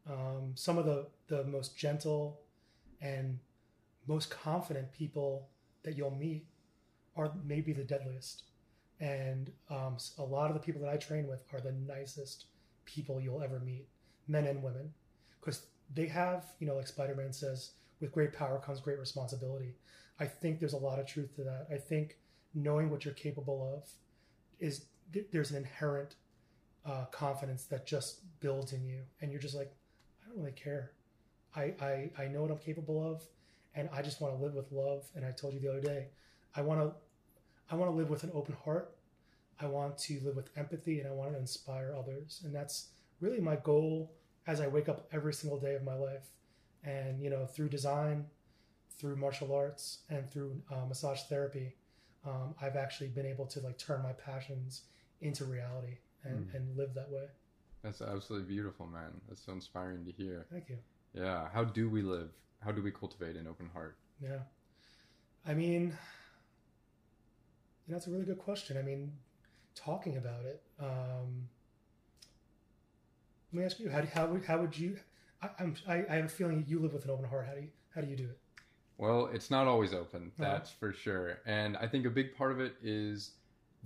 [0.09, 2.39] Um, some of the, the most gentle
[3.01, 3.39] and
[4.07, 5.47] most confident people
[5.83, 6.45] that you'll meet
[7.15, 8.43] are maybe the deadliest.
[8.99, 12.45] And um, a lot of the people that I train with are the nicest
[12.85, 13.87] people you'll ever meet,
[14.27, 14.93] men and women,
[15.39, 19.75] because they have, you know, like Spider Man says, with great power comes great responsibility.
[20.19, 21.67] I think there's a lot of truth to that.
[21.71, 22.17] I think
[22.53, 23.89] knowing what you're capable of
[24.59, 24.85] is
[25.31, 26.15] there's an inherent
[26.85, 29.73] uh, confidence that just builds in you, and you're just like,
[30.31, 30.91] don't really care.
[31.55, 33.23] I, I, I know what I'm capable of,
[33.75, 35.05] and I just want to live with love.
[35.15, 36.07] And I told you the other day,
[36.55, 36.93] I want to
[37.71, 38.95] I want to live with an open heart.
[39.59, 42.41] I want to live with empathy, and I want to inspire others.
[42.43, 42.89] And that's
[43.21, 44.11] really my goal
[44.47, 46.27] as I wake up every single day of my life.
[46.83, 48.25] And you know, through design,
[48.97, 51.75] through martial arts, and through uh, massage therapy,
[52.25, 54.81] um, I've actually been able to like turn my passions
[55.21, 56.55] into reality and, mm.
[56.55, 57.27] and live that way.
[57.83, 59.19] That's absolutely beautiful, man.
[59.27, 60.45] That's so inspiring to hear.
[60.51, 60.77] Thank you.
[61.13, 61.47] Yeah.
[61.51, 62.29] How do we live?
[62.63, 63.97] How do we cultivate an open heart?
[64.21, 64.39] Yeah.
[65.47, 65.97] I mean,
[67.87, 68.77] that's a really good question.
[68.77, 69.11] I mean,
[69.73, 70.61] talking about it.
[70.79, 71.47] Um,
[73.51, 74.97] let me ask you, how, how, how would you,
[75.41, 77.47] I, I'm, I, I have a feeling you live with an open heart.
[77.47, 78.37] How do you, how do you do it?
[78.97, 80.31] Well, it's not always open.
[80.39, 80.51] Uh-huh.
[80.51, 80.77] That's uh-huh.
[80.79, 81.39] for sure.
[81.47, 83.31] And I think a big part of it is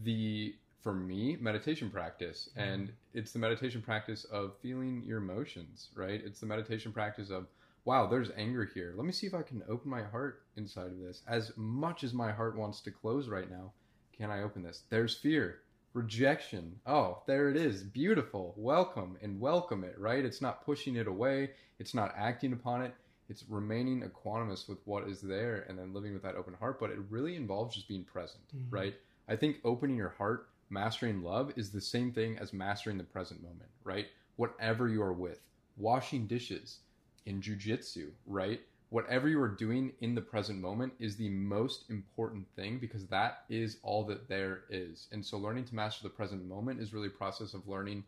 [0.03, 0.53] the
[0.85, 2.49] for me meditation practice.
[2.51, 2.69] Mm-hmm.
[2.69, 6.21] and it's the meditation practice of feeling your emotions right?
[6.23, 7.47] It's the meditation practice of
[7.85, 8.93] wow there's anger here.
[8.95, 11.23] Let me see if i can open my heart inside of this.
[11.27, 13.71] As much as my heart wants to close right now
[14.15, 14.83] can i open this?
[14.91, 15.61] There's fear
[15.95, 16.75] rejection.
[16.85, 17.81] Oh there it is.
[17.81, 18.53] Beautiful.
[18.55, 20.23] Welcome and welcome it right?
[20.23, 21.49] It's not pushing it away.
[21.79, 22.93] It's not acting upon it.
[23.27, 26.79] It's remaining equanimous with what is there and then living with that open heart.
[26.79, 28.75] But it really involves just being present mm-hmm.
[28.75, 28.93] right?
[29.27, 33.41] I think opening your heart mastering love is the same thing as mastering the present
[33.41, 34.07] moment, right?
[34.35, 35.39] Whatever you are with,
[35.77, 36.79] washing dishes,
[37.25, 38.61] in jujitsu, right?
[38.89, 43.43] Whatever you are doing in the present moment is the most important thing because that
[43.49, 45.07] is all that there is.
[45.11, 48.03] And so learning to master the present moment is really a process of learning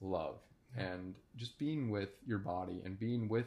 [0.00, 0.40] love
[0.76, 0.84] yeah.
[0.84, 3.46] and just being with your body and being with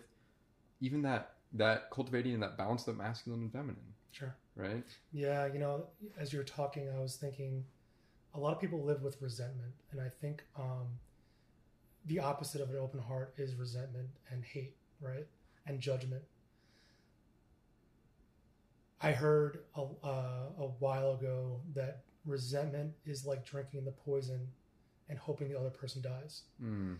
[0.81, 3.75] even that that cultivating and that balance of masculine and feminine.
[4.11, 4.35] Sure.
[4.55, 4.83] Right?
[5.11, 5.85] Yeah, you know,
[6.19, 7.65] as you were talking, I was thinking
[8.33, 10.87] a lot of people live with resentment, and I think um,
[12.05, 15.27] the opposite of an open heart is resentment and hate, right,
[15.65, 16.23] and judgment.
[19.01, 24.47] I heard a, uh, a while ago that resentment is like drinking the poison
[25.07, 26.43] and hoping the other person dies.
[26.61, 26.97] Mm.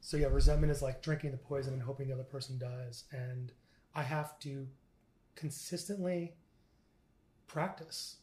[0.00, 3.52] So yeah, resentment is like drinking the poison and hoping the other person dies, and
[3.94, 4.66] I have to
[5.36, 6.34] consistently
[7.46, 8.16] practice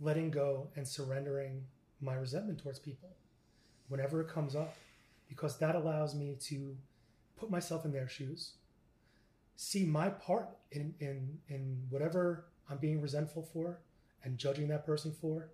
[0.00, 1.64] letting go and surrendering
[2.00, 3.10] my resentment towards people
[3.88, 4.74] whenever it comes up
[5.28, 6.76] because that allows me to
[7.36, 8.54] put myself in their shoes
[9.56, 13.80] see my part in in in whatever i'm being resentful for
[14.24, 15.50] and judging that person for.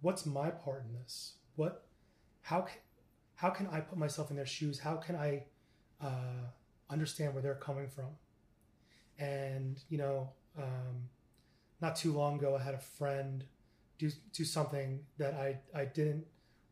[0.00, 1.34] What's my part in this?
[1.56, 1.86] What
[2.42, 2.78] how can
[3.34, 4.78] how can i put myself in their shoes?
[4.78, 5.44] How can i
[6.00, 6.46] uh,
[6.90, 8.10] understand where they're coming from.
[9.18, 11.08] And you know, um,
[11.80, 13.44] not too long ago, I had a friend
[13.98, 16.24] do do something that I I didn't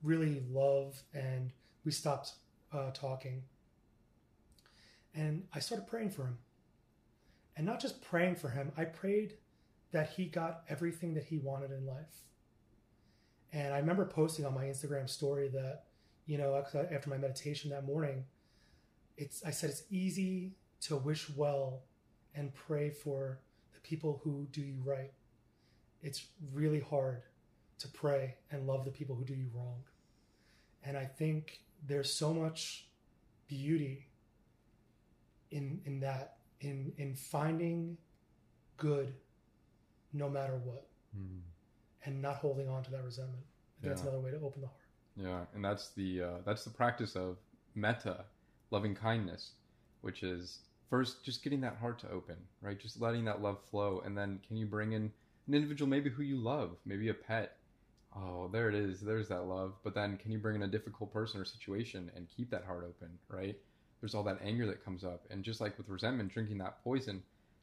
[0.03, 1.51] really love, and
[1.85, 2.33] we stopped
[2.73, 3.43] uh, talking.
[5.15, 6.39] And I started praying for him,
[7.57, 8.73] and not just praying for him.
[8.77, 9.35] I prayed
[9.93, 12.23] that he got everything that he wanted in life.
[13.53, 15.85] And I remember posting on my Instagram story that,
[16.27, 18.25] you know, after my meditation that morning,
[19.17, 21.83] it's I said it's easy to wish well
[22.35, 23.39] and pray for
[23.73, 25.13] the people who do you right.
[26.07, 27.23] It's really hard
[27.81, 29.83] to pray and love the people who do you wrong.
[30.85, 32.87] And I think there's so much
[33.49, 34.07] beauty
[35.51, 37.99] in in that in in finding
[38.77, 39.15] good
[40.13, 41.41] no matter what Mm.
[42.05, 43.45] and not holding on to that resentment.
[43.83, 44.09] I that's Yeah.
[44.09, 44.81] another way to open the heart.
[45.17, 47.39] Yeah, and that's the uh, that's the practice of
[47.75, 48.27] metta,
[48.71, 49.55] loving kindness,
[50.03, 52.79] which is first just getting that heart to open, right?
[52.79, 55.13] Just letting that love flow, and then can you bring in
[55.47, 57.57] an individual, maybe who you love, maybe a pet.
[58.17, 59.01] Oh, there it is.
[59.01, 59.75] There's that love.
[59.85, 62.85] But then can you bring in a difficult person or situation and keep that heart
[62.89, 63.57] open, right?
[64.01, 67.23] There's all that anger that comes up, and just like with resentment, drinking that poison.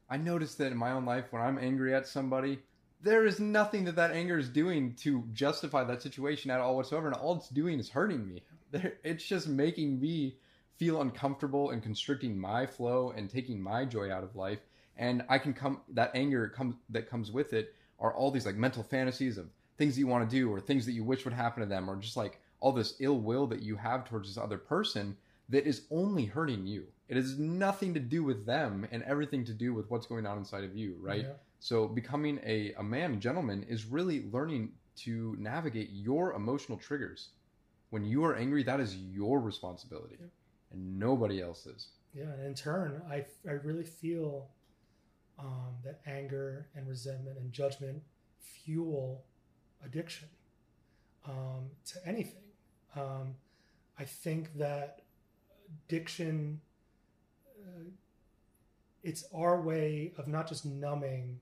[0.10, 2.60] I noticed that in my own life when I'm angry at somebody,
[3.02, 7.08] there is nothing that that anger is doing to justify that situation at all whatsoever
[7.08, 8.42] and all it's doing is hurting me
[9.04, 10.36] it's just making me
[10.78, 14.60] feel uncomfortable and constricting my flow and taking my joy out of life
[14.98, 18.56] and i can come that anger comes that comes with it are all these like
[18.56, 21.34] mental fantasies of things that you want to do or things that you wish would
[21.34, 24.38] happen to them or just like all this ill will that you have towards this
[24.38, 25.16] other person
[25.50, 29.54] that is only hurting you it has nothing to do with them and everything to
[29.54, 31.34] do with what's going on inside of you right Yeah.
[31.60, 37.30] so becoming a, a man, a gentleman, is really learning to navigate your emotional triggers.
[37.90, 40.30] When you are angry, that is your responsibility, Yep.
[40.72, 41.88] and nobody else's.
[42.14, 44.48] Yeah, and in turn, I, I really feel
[45.40, 48.02] um, that anger and resentment and judgment
[48.40, 49.24] fuel
[49.84, 50.28] addiction
[51.26, 52.44] um, to anything.
[52.96, 53.36] Um,
[53.98, 55.02] I think that
[55.88, 56.62] addiction,
[57.62, 57.90] uh,
[59.04, 61.40] it's our way of not just numbing,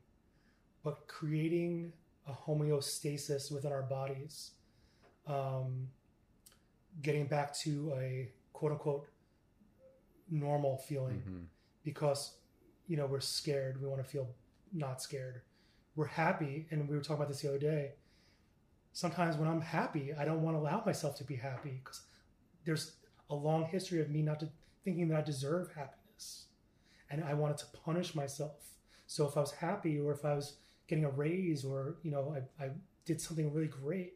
[0.83, 1.93] but creating
[2.27, 4.51] a homeostasis within our bodies,
[5.27, 5.87] um,
[7.01, 9.07] getting back to a quote unquote
[10.29, 11.45] normal feeling Mhm.
[11.83, 12.37] because
[12.91, 13.81] you know we're scared.
[13.81, 14.27] We want to feel
[14.73, 15.43] not scared.
[15.95, 17.93] We're happy and we were talking about this the other day.
[18.91, 22.01] Sometimes when i'm happy i don't want to allow myself to be happy because
[22.65, 22.95] there's
[23.29, 24.49] a long history of me not to,
[24.83, 26.47] thinking that i deserve happiness
[27.09, 28.57] and i wanted to punish myself.
[29.07, 32.35] So if i was happy or if i was getting a raise or you know
[32.35, 32.71] i, I
[33.05, 34.15] did something really great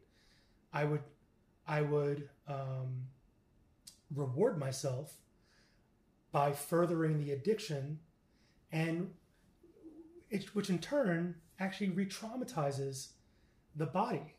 [0.73, 1.03] i would
[1.65, 3.07] i would um,
[4.13, 5.13] reward myself
[6.33, 7.99] by furthering the addiction
[8.71, 9.11] and
[10.29, 13.09] it, which in turn actually re-traumatizes
[13.75, 14.35] the body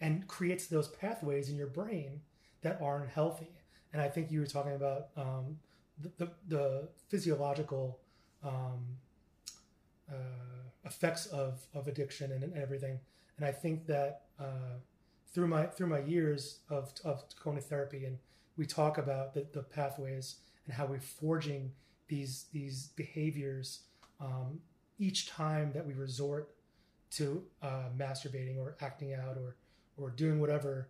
[0.00, 2.20] and creates those pathways in your brain
[2.62, 3.50] that aren't healthy.
[3.92, 5.58] And i think you were talking about um,
[6.00, 7.98] the, the, the physiological
[8.44, 8.84] um,
[10.10, 10.14] uh,
[10.84, 12.98] effects of, of addiction and, and everything.
[13.36, 14.78] And i think that uh,
[15.32, 17.24] through my through my years of, of
[17.62, 18.18] therapy and
[18.56, 20.36] we talk about the, the pathways
[20.66, 21.72] and how we're forging
[22.08, 23.80] these these behaviors
[24.20, 24.60] um,
[24.98, 26.54] each time that we resort
[27.10, 29.56] to uh, masturbating or acting out or
[29.96, 30.88] or doing whatever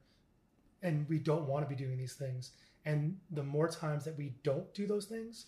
[0.82, 2.52] and we don't want to be doing these things.
[2.84, 5.46] And the more times that we don't do those things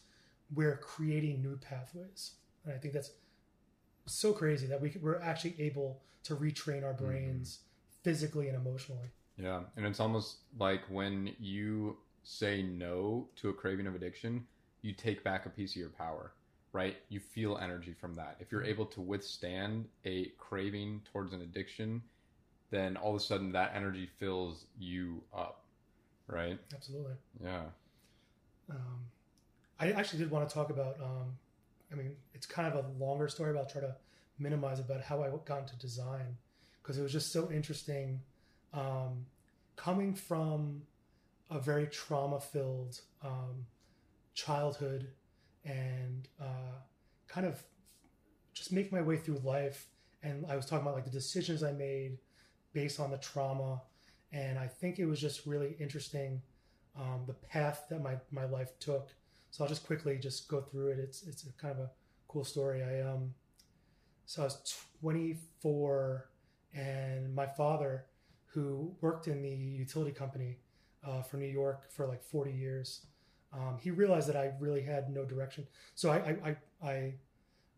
[0.55, 2.33] we're creating new pathways.
[2.65, 3.13] And i think that's
[4.07, 7.61] so crazy that we, we're actually able to retrain our brains
[8.03, 9.09] physically and emotionally.
[9.37, 14.47] Yeah, and it's almost like when you say no to a craving of addiction,
[14.83, 16.33] you take back a piece of your power,
[16.73, 16.97] right?
[17.09, 18.37] You feel energy from that.
[18.41, 22.03] If you're able to withstand a craving towards an addiction,
[22.71, 25.65] then all of a sudden that energy fills you up,
[26.27, 26.59] right?
[26.75, 27.65] absolutely Yeah.
[28.71, 29.01] Um,
[29.81, 30.97] I actually did want to talk about.
[31.03, 31.37] Um,
[31.93, 33.97] I mean, it's kind of a longer story, but I'll try to
[34.39, 36.37] minimize about how I got into design
[36.83, 38.21] because it was just so interesting.
[38.73, 39.27] Um,
[39.77, 40.83] coming from
[41.51, 43.67] a very trauma-filled um,
[44.45, 45.09] childhood
[45.65, 46.79] and uh,
[47.29, 47.63] kind of
[48.53, 49.87] just make my way through life,
[50.23, 52.19] and I was talking about like the decisions I made
[52.73, 53.83] based on the trauma,
[54.33, 56.43] and I think it was just really interesting
[56.99, 59.09] um, the path that my, my life took.
[59.51, 60.99] So I'll just quickly just go through it.
[60.99, 61.91] It's it's kind of a
[62.29, 62.83] cool story.
[62.83, 63.35] I um
[64.27, 66.29] so I was 24,
[66.73, 68.07] and my father,
[68.47, 70.59] who worked in the utility company
[71.05, 73.07] uh, for New York for like 40 years,
[73.53, 75.67] um, he realized that I really had no direction.
[75.95, 77.15] So I, I, I,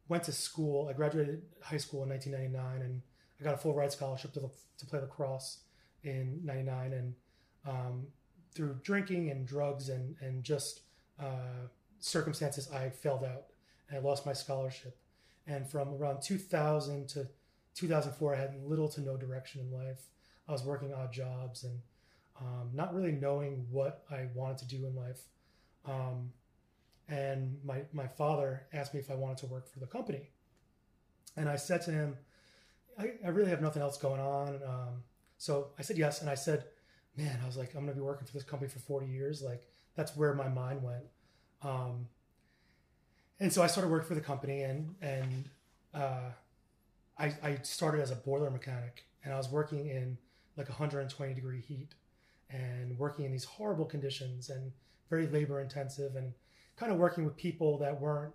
[0.09, 0.89] went to school.
[0.89, 3.01] I graduated high school in 1999, and
[3.41, 5.61] I got a full ride scholarship to, to play lacrosse
[6.03, 6.93] in 99.
[6.93, 7.14] And
[7.66, 8.07] um,
[8.55, 10.83] through drinking and drugs and, and just
[11.18, 11.66] uh,
[11.99, 13.45] circumstances, I failed out
[13.89, 14.99] and I lost my scholarship.
[15.47, 17.29] And from around 2000 to
[17.75, 20.09] 2004, I had little to no direction in life.
[20.49, 21.79] I was working odd jobs and
[22.41, 25.23] um, not really knowing what I wanted to do in life.
[25.87, 26.33] Um,
[27.09, 30.30] and my, my father asked me if I wanted to work for the company.
[31.37, 32.16] And I said to him,
[32.99, 34.61] I, I really have nothing else going on.
[34.66, 35.03] Um,
[35.39, 36.20] so I said yes.
[36.20, 36.64] And I said,
[37.16, 39.43] man, I was like, I'm going to be working for this company for 40 years.
[39.43, 39.66] Like,
[39.97, 41.05] that's where my mind went.
[41.62, 42.09] Um,
[43.41, 45.49] and so I started working for the company and, and,
[45.95, 46.30] uh,
[47.18, 50.16] I, I started as a boiler mechanic and I was working in
[50.57, 51.95] like 120 degree heat
[52.51, 54.72] and working in these horrible conditions and
[55.13, 56.33] very labor intensive and
[56.75, 58.33] kind of working with people that weren't,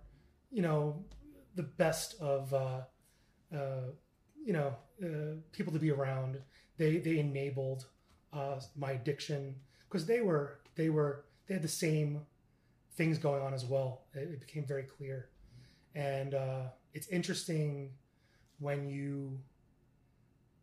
[0.52, 1.04] you know,
[1.56, 2.82] the best of, uh,
[3.52, 3.88] uh,
[4.46, 6.38] you know, uh, people to be around.
[6.76, 7.86] They they enabled
[8.32, 9.56] uh, my addiction
[9.88, 12.20] because they were they were they had the same
[12.94, 14.02] things going on as well.
[14.14, 15.30] It, it became very clear,
[15.96, 17.90] and uh, it's interesting
[18.60, 19.40] when you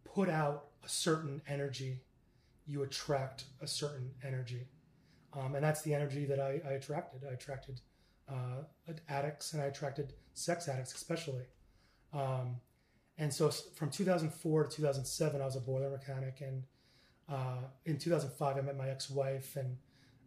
[0.05, 1.99] put out a certain energy,
[2.65, 4.69] you attract a certain energy.
[5.37, 7.21] Um, and that's the energy that I, I attracted.
[7.29, 7.81] I attracted
[8.29, 8.63] uh,
[9.09, 11.43] addicts and I attracted sex addicts, especially.
[12.13, 12.55] Um,
[13.17, 16.41] and so from 2004 to 2007, I was a boiler mechanic.
[16.41, 16.63] And
[17.29, 19.55] uh, in 2005, I met my ex wife.
[19.55, 19.77] And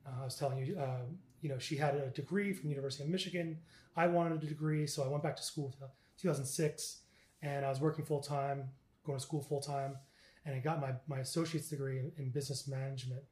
[0.07, 1.05] uh, I was telling you, uh,
[1.41, 3.59] you know, she had a degree from University of Michigan.
[3.97, 4.87] I wanted a degree.
[4.87, 5.75] So I went back to school
[6.19, 7.01] 2006
[7.43, 8.69] and I was working full time,
[9.05, 9.97] going to school full time.
[10.45, 13.23] And I got my, my associate's degree in, in business management.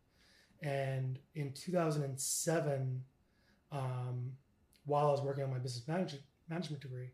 [0.62, 3.02] And in 2007,
[3.72, 4.32] um,
[4.84, 7.10] while I was working on my business manage- management degree,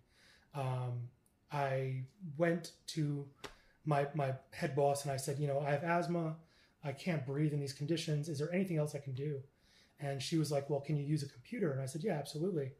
[0.54, 1.08] um,
[1.50, 2.04] I
[2.36, 3.26] went to
[3.84, 6.36] my my head boss and I said, you know, I have asthma,
[6.84, 8.28] I can't breathe in these conditions.
[8.28, 9.40] Is there anything else I can do?
[10.00, 11.72] And she was like, well, can you use a computer?
[11.72, 12.72] And I said, yeah, absolutely.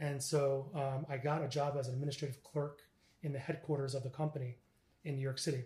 [0.00, 2.80] And so um, I got a job as an administrative clerk
[3.22, 4.56] in the headquarters of the company
[5.04, 5.64] in New York City.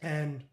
[0.00, 0.44] And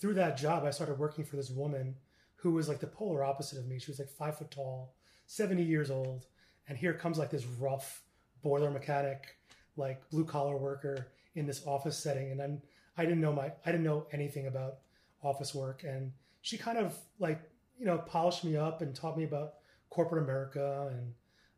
[0.00, 1.94] through that job, I started working for this woman
[2.36, 3.78] who was like the polar opposite of me.
[3.78, 4.94] She was like five foot tall,
[5.26, 6.26] 70 years old.
[6.68, 8.02] And here comes like this rough
[8.42, 9.36] boiler mechanic,
[9.76, 12.30] like blue collar worker in this office setting.
[12.30, 12.62] And then
[12.98, 14.78] I didn't know my, I didn't know anything about
[15.22, 15.84] office work.
[15.84, 16.12] And
[16.42, 17.40] she kind of like,
[17.78, 19.54] you know, polished me up and taught me about
[19.90, 20.90] corporate America.
[20.92, 21.14] And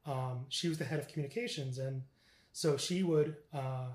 [0.06, 1.78] um, she was the head of communications.
[1.78, 2.02] And
[2.52, 3.88] so she would uh,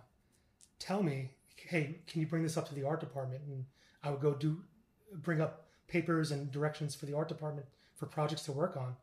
[0.79, 3.41] tell me, hey, can you bring this up to the art department?
[3.47, 3.65] And
[4.03, 4.61] I would go do,
[5.21, 5.62] bring up
[5.94, 8.96] papers and directions for the art department for projects to work on.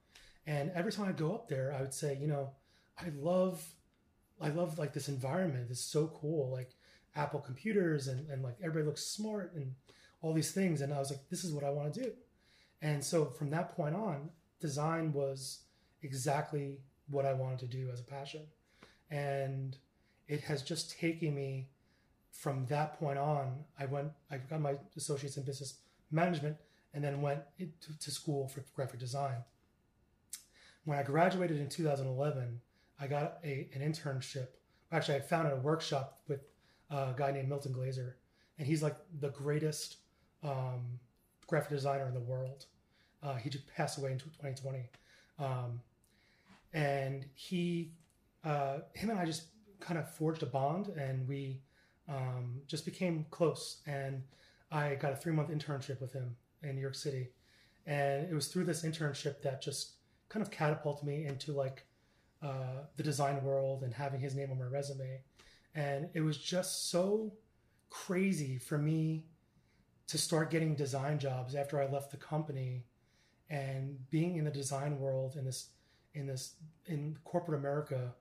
[0.47, 2.51] And every time I go up there, I would say, you know,
[2.99, 3.65] I love,
[4.41, 5.69] I love like this environment.
[5.71, 6.51] It's so cool.
[6.51, 6.71] Like
[7.15, 9.73] Apple computers and, and like everybody looks smart and
[10.21, 10.81] all these things.
[10.81, 12.11] And I was like, this is what I want to do.
[12.83, 15.61] And so from that point on, design was
[16.03, 18.43] exactly what I wanted to do as a passion.
[19.11, 19.77] And
[20.27, 21.69] it has just taken me
[22.33, 23.65] from that point on.
[23.79, 25.75] I went, I got my associates in business
[26.11, 26.57] management
[26.95, 27.41] and then went
[28.01, 29.37] to, school for graphic design.
[30.85, 32.61] When I graduated in 2011,
[33.01, 34.49] I got a, an internship.
[34.93, 36.41] Actually, I found a workshop with
[36.91, 38.17] a guy named Milton Glaser,
[38.59, 39.99] and he's like the greatest
[40.43, 40.99] um,
[41.47, 42.67] graphic designer in the world.
[43.23, 44.89] Uh, he just passed away in 2020,
[45.39, 45.81] um,
[46.73, 47.93] and he,
[48.45, 49.45] uh, him and I just
[49.79, 51.61] kind of forged a bond, and we
[52.09, 53.79] um, just became close.
[53.87, 54.23] And
[54.73, 57.31] I got a three month internship with him in New York City,
[57.87, 59.93] and it was through this internship that just
[60.29, 61.87] kind of catapulted me into like
[62.43, 65.21] uh, the design world and having his name on my resume.
[65.75, 67.33] And it was just so
[67.91, 69.25] crazy for me
[70.07, 72.85] to start getting design jobs after I left the company
[73.49, 75.69] and being in the design world in this
[76.15, 76.55] in this
[76.87, 78.13] in corporate America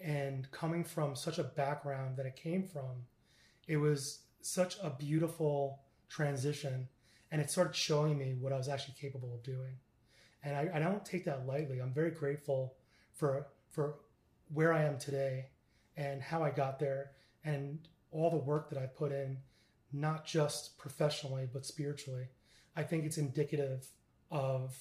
[0.00, 3.04] and coming from such a background that it came from
[3.66, 6.88] it was such a beautiful transition
[7.30, 9.76] and it started showing me what I was actually capable of doing
[10.42, 11.80] and I, I don't take that lightly.
[11.80, 12.76] I'm very grateful
[13.14, 13.96] for for
[14.52, 15.46] where I am today
[15.96, 17.12] and how I got there
[17.44, 17.78] and
[18.10, 19.38] all the work that I put in,
[19.92, 22.28] not just professionally but spiritually.
[22.76, 23.86] I think it's indicative
[24.30, 24.76] of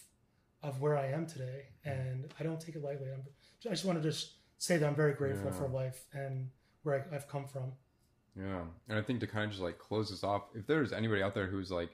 [0.64, 3.10] of where I am today, and I don't take it lightly.
[3.12, 3.24] I'm,
[3.66, 5.58] I just want to just say that I'm very grateful yeah.
[5.58, 6.50] for life and
[6.84, 7.74] where I, I've come from.
[8.36, 11.24] Yeah, and I think to kind of just like close this off, if there's anybody
[11.24, 11.90] out there who's like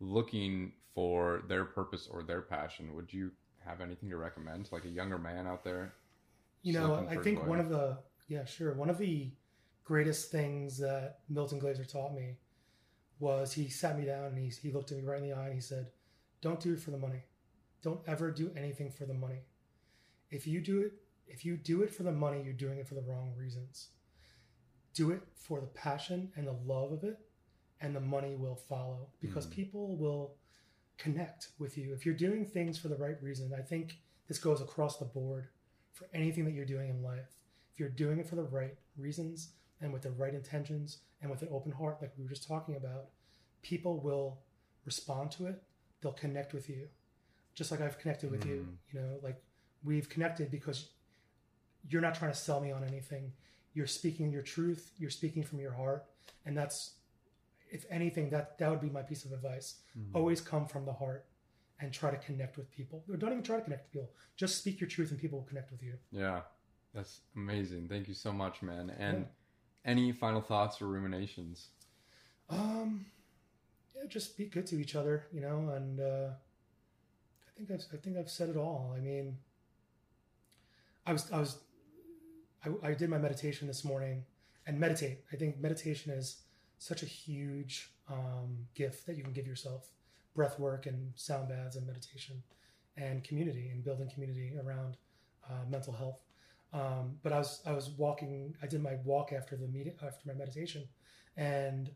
[0.00, 3.30] looking for their purpose or their passion, would you
[3.64, 5.94] have anything to recommend like a younger man out there?
[6.62, 8.72] You know, I think one of the yeah, sure.
[8.72, 9.30] One of the
[9.84, 12.36] greatest things that Milton Glaser taught me
[13.18, 15.46] was he sat me down and he he looked at me right in the eye
[15.46, 15.88] and he said,
[16.40, 17.22] "Don't do it for the money.
[17.82, 19.42] Don't ever do anything for the money.
[20.30, 20.92] If you do it,
[21.26, 23.88] if you do it for the money, you're doing it for the wrong reasons.
[24.94, 27.18] Do it for the passion and the love of it,
[27.80, 29.50] and the money will follow because Mm.
[29.50, 30.36] people will
[30.96, 33.52] connect with you if you're doing things for the right reason.
[33.52, 35.48] I think this goes across the board
[35.92, 37.36] for anything that you're doing in life.
[37.72, 41.42] If you're doing it for the right reasons and with the right intentions and with
[41.42, 43.10] an open heart, like we were just talking about,
[43.62, 44.40] people will
[44.84, 45.62] respond to it.
[46.00, 46.88] They'll connect with you,
[47.54, 48.66] just like I've connected with you.
[48.68, 48.76] Mm.
[48.94, 49.42] You know, like
[49.82, 50.90] we've connected because
[51.88, 53.32] you're not trying to sell me on anything.
[53.74, 54.92] You're speaking your truth.
[54.96, 56.06] You're speaking from your heart,
[56.46, 56.94] and that's,
[57.74, 59.80] if anything, that that would be my piece of advice.
[59.98, 60.14] Mhm.
[60.14, 61.26] Always come from the heart
[61.80, 63.04] and try to connect with people.
[63.08, 64.14] Or don't even try to connect with people.
[64.36, 65.98] Just speak your truth, and people will connect with you.
[66.12, 66.42] Yeah,
[66.94, 67.88] that's amazing.
[67.88, 68.90] Thank you so much, man.
[68.90, 69.90] And Yeah.
[69.92, 71.70] any final thoughts or ruminations?
[72.48, 73.06] Um,
[73.94, 76.34] yeah, just be good to each other, you know, and uh,
[77.48, 78.92] I think I've, I think I've said it all.
[78.96, 79.38] I mean,
[81.06, 81.58] I was I was
[82.64, 84.24] I, I did my meditation this morning,
[84.66, 85.24] and meditate.
[85.32, 86.43] I think meditation is
[86.84, 89.88] such a huge um, gift that you can give yourself.
[90.34, 92.42] Breath work and sound baths and meditation,
[92.96, 94.96] and community and building community around
[95.48, 96.20] uh, mental health.
[96.72, 98.54] Um, but I was I was walking.
[98.62, 100.82] I did my walk after the meeting after my meditation,
[101.36, 101.90] and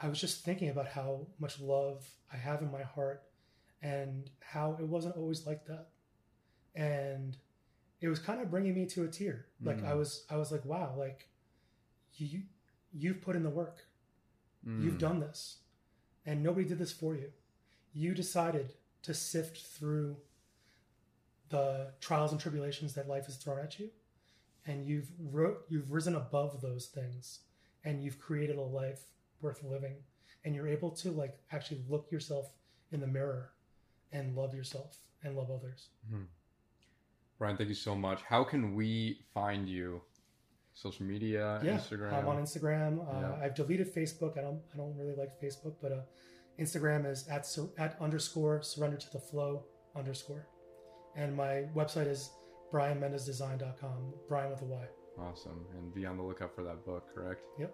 [0.00, 3.22] I was just thinking about how much love I have in my heart
[3.80, 5.88] and how it wasn't always like that.
[6.74, 7.36] And
[8.00, 9.46] it was kind of bringing me to a tear.
[9.62, 9.88] Like Mm.
[9.88, 11.28] I was I was like, wow, like
[12.16, 12.42] you
[12.92, 13.78] you've put in the work.
[14.64, 14.98] You've Mm.
[14.98, 15.58] done this.
[16.24, 17.32] And nobody did this for you.
[17.92, 20.16] You decided to sift through
[21.48, 23.90] the trials and tribulations that life has thrown at you
[24.64, 27.40] and you've ro- you've risen above those things
[27.84, 29.02] and you've created a life
[29.40, 29.96] worth living
[30.44, 32.52] and you're able to like actually look yourself
[32.92, 33.52] in the mirror
[34.12, 35.88] and love yourself and love others
[37.38, 38.22] Bryan, thank you so much.
[38.22, 40.00] How can we find you?
[40.74, 42.12] Social media, yeah Instagram.
[42.14, 43.44] i'm on instagram uh, Yeah.
[43.44, 46.00] i've deleted facebook i don't i don't really like facebook but uh,
[46.58, 49.64] instagram is at sur- at underscore surrender to the flow
[49.94, 50.46] underscore
[51.16, 52.30] and my website is
[52.72, 54.84] bryanmendezdesign.com bryan with a y
[55.20, 55.66] Awesome.
[55.76, 57.42] And be on the lookout for that book, correct?
[57.58, 57.70] Yep.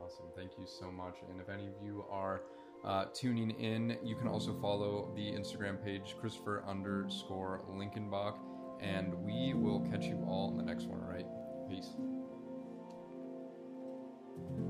[0.00, 0.26] Awesome.
[0.36, 1.16] Thank you so much.
[1.28, 2.42] And if any of you are
[2.84, 8.36] uh, tuning in, you can also follow the Instagram page, Christopher underscore Linkenbach.
[8.80, 11.26] And we will catch you all in the next one, all right?
[11.68, 11.96] Peace.
[14.46, 14.67] Thank you.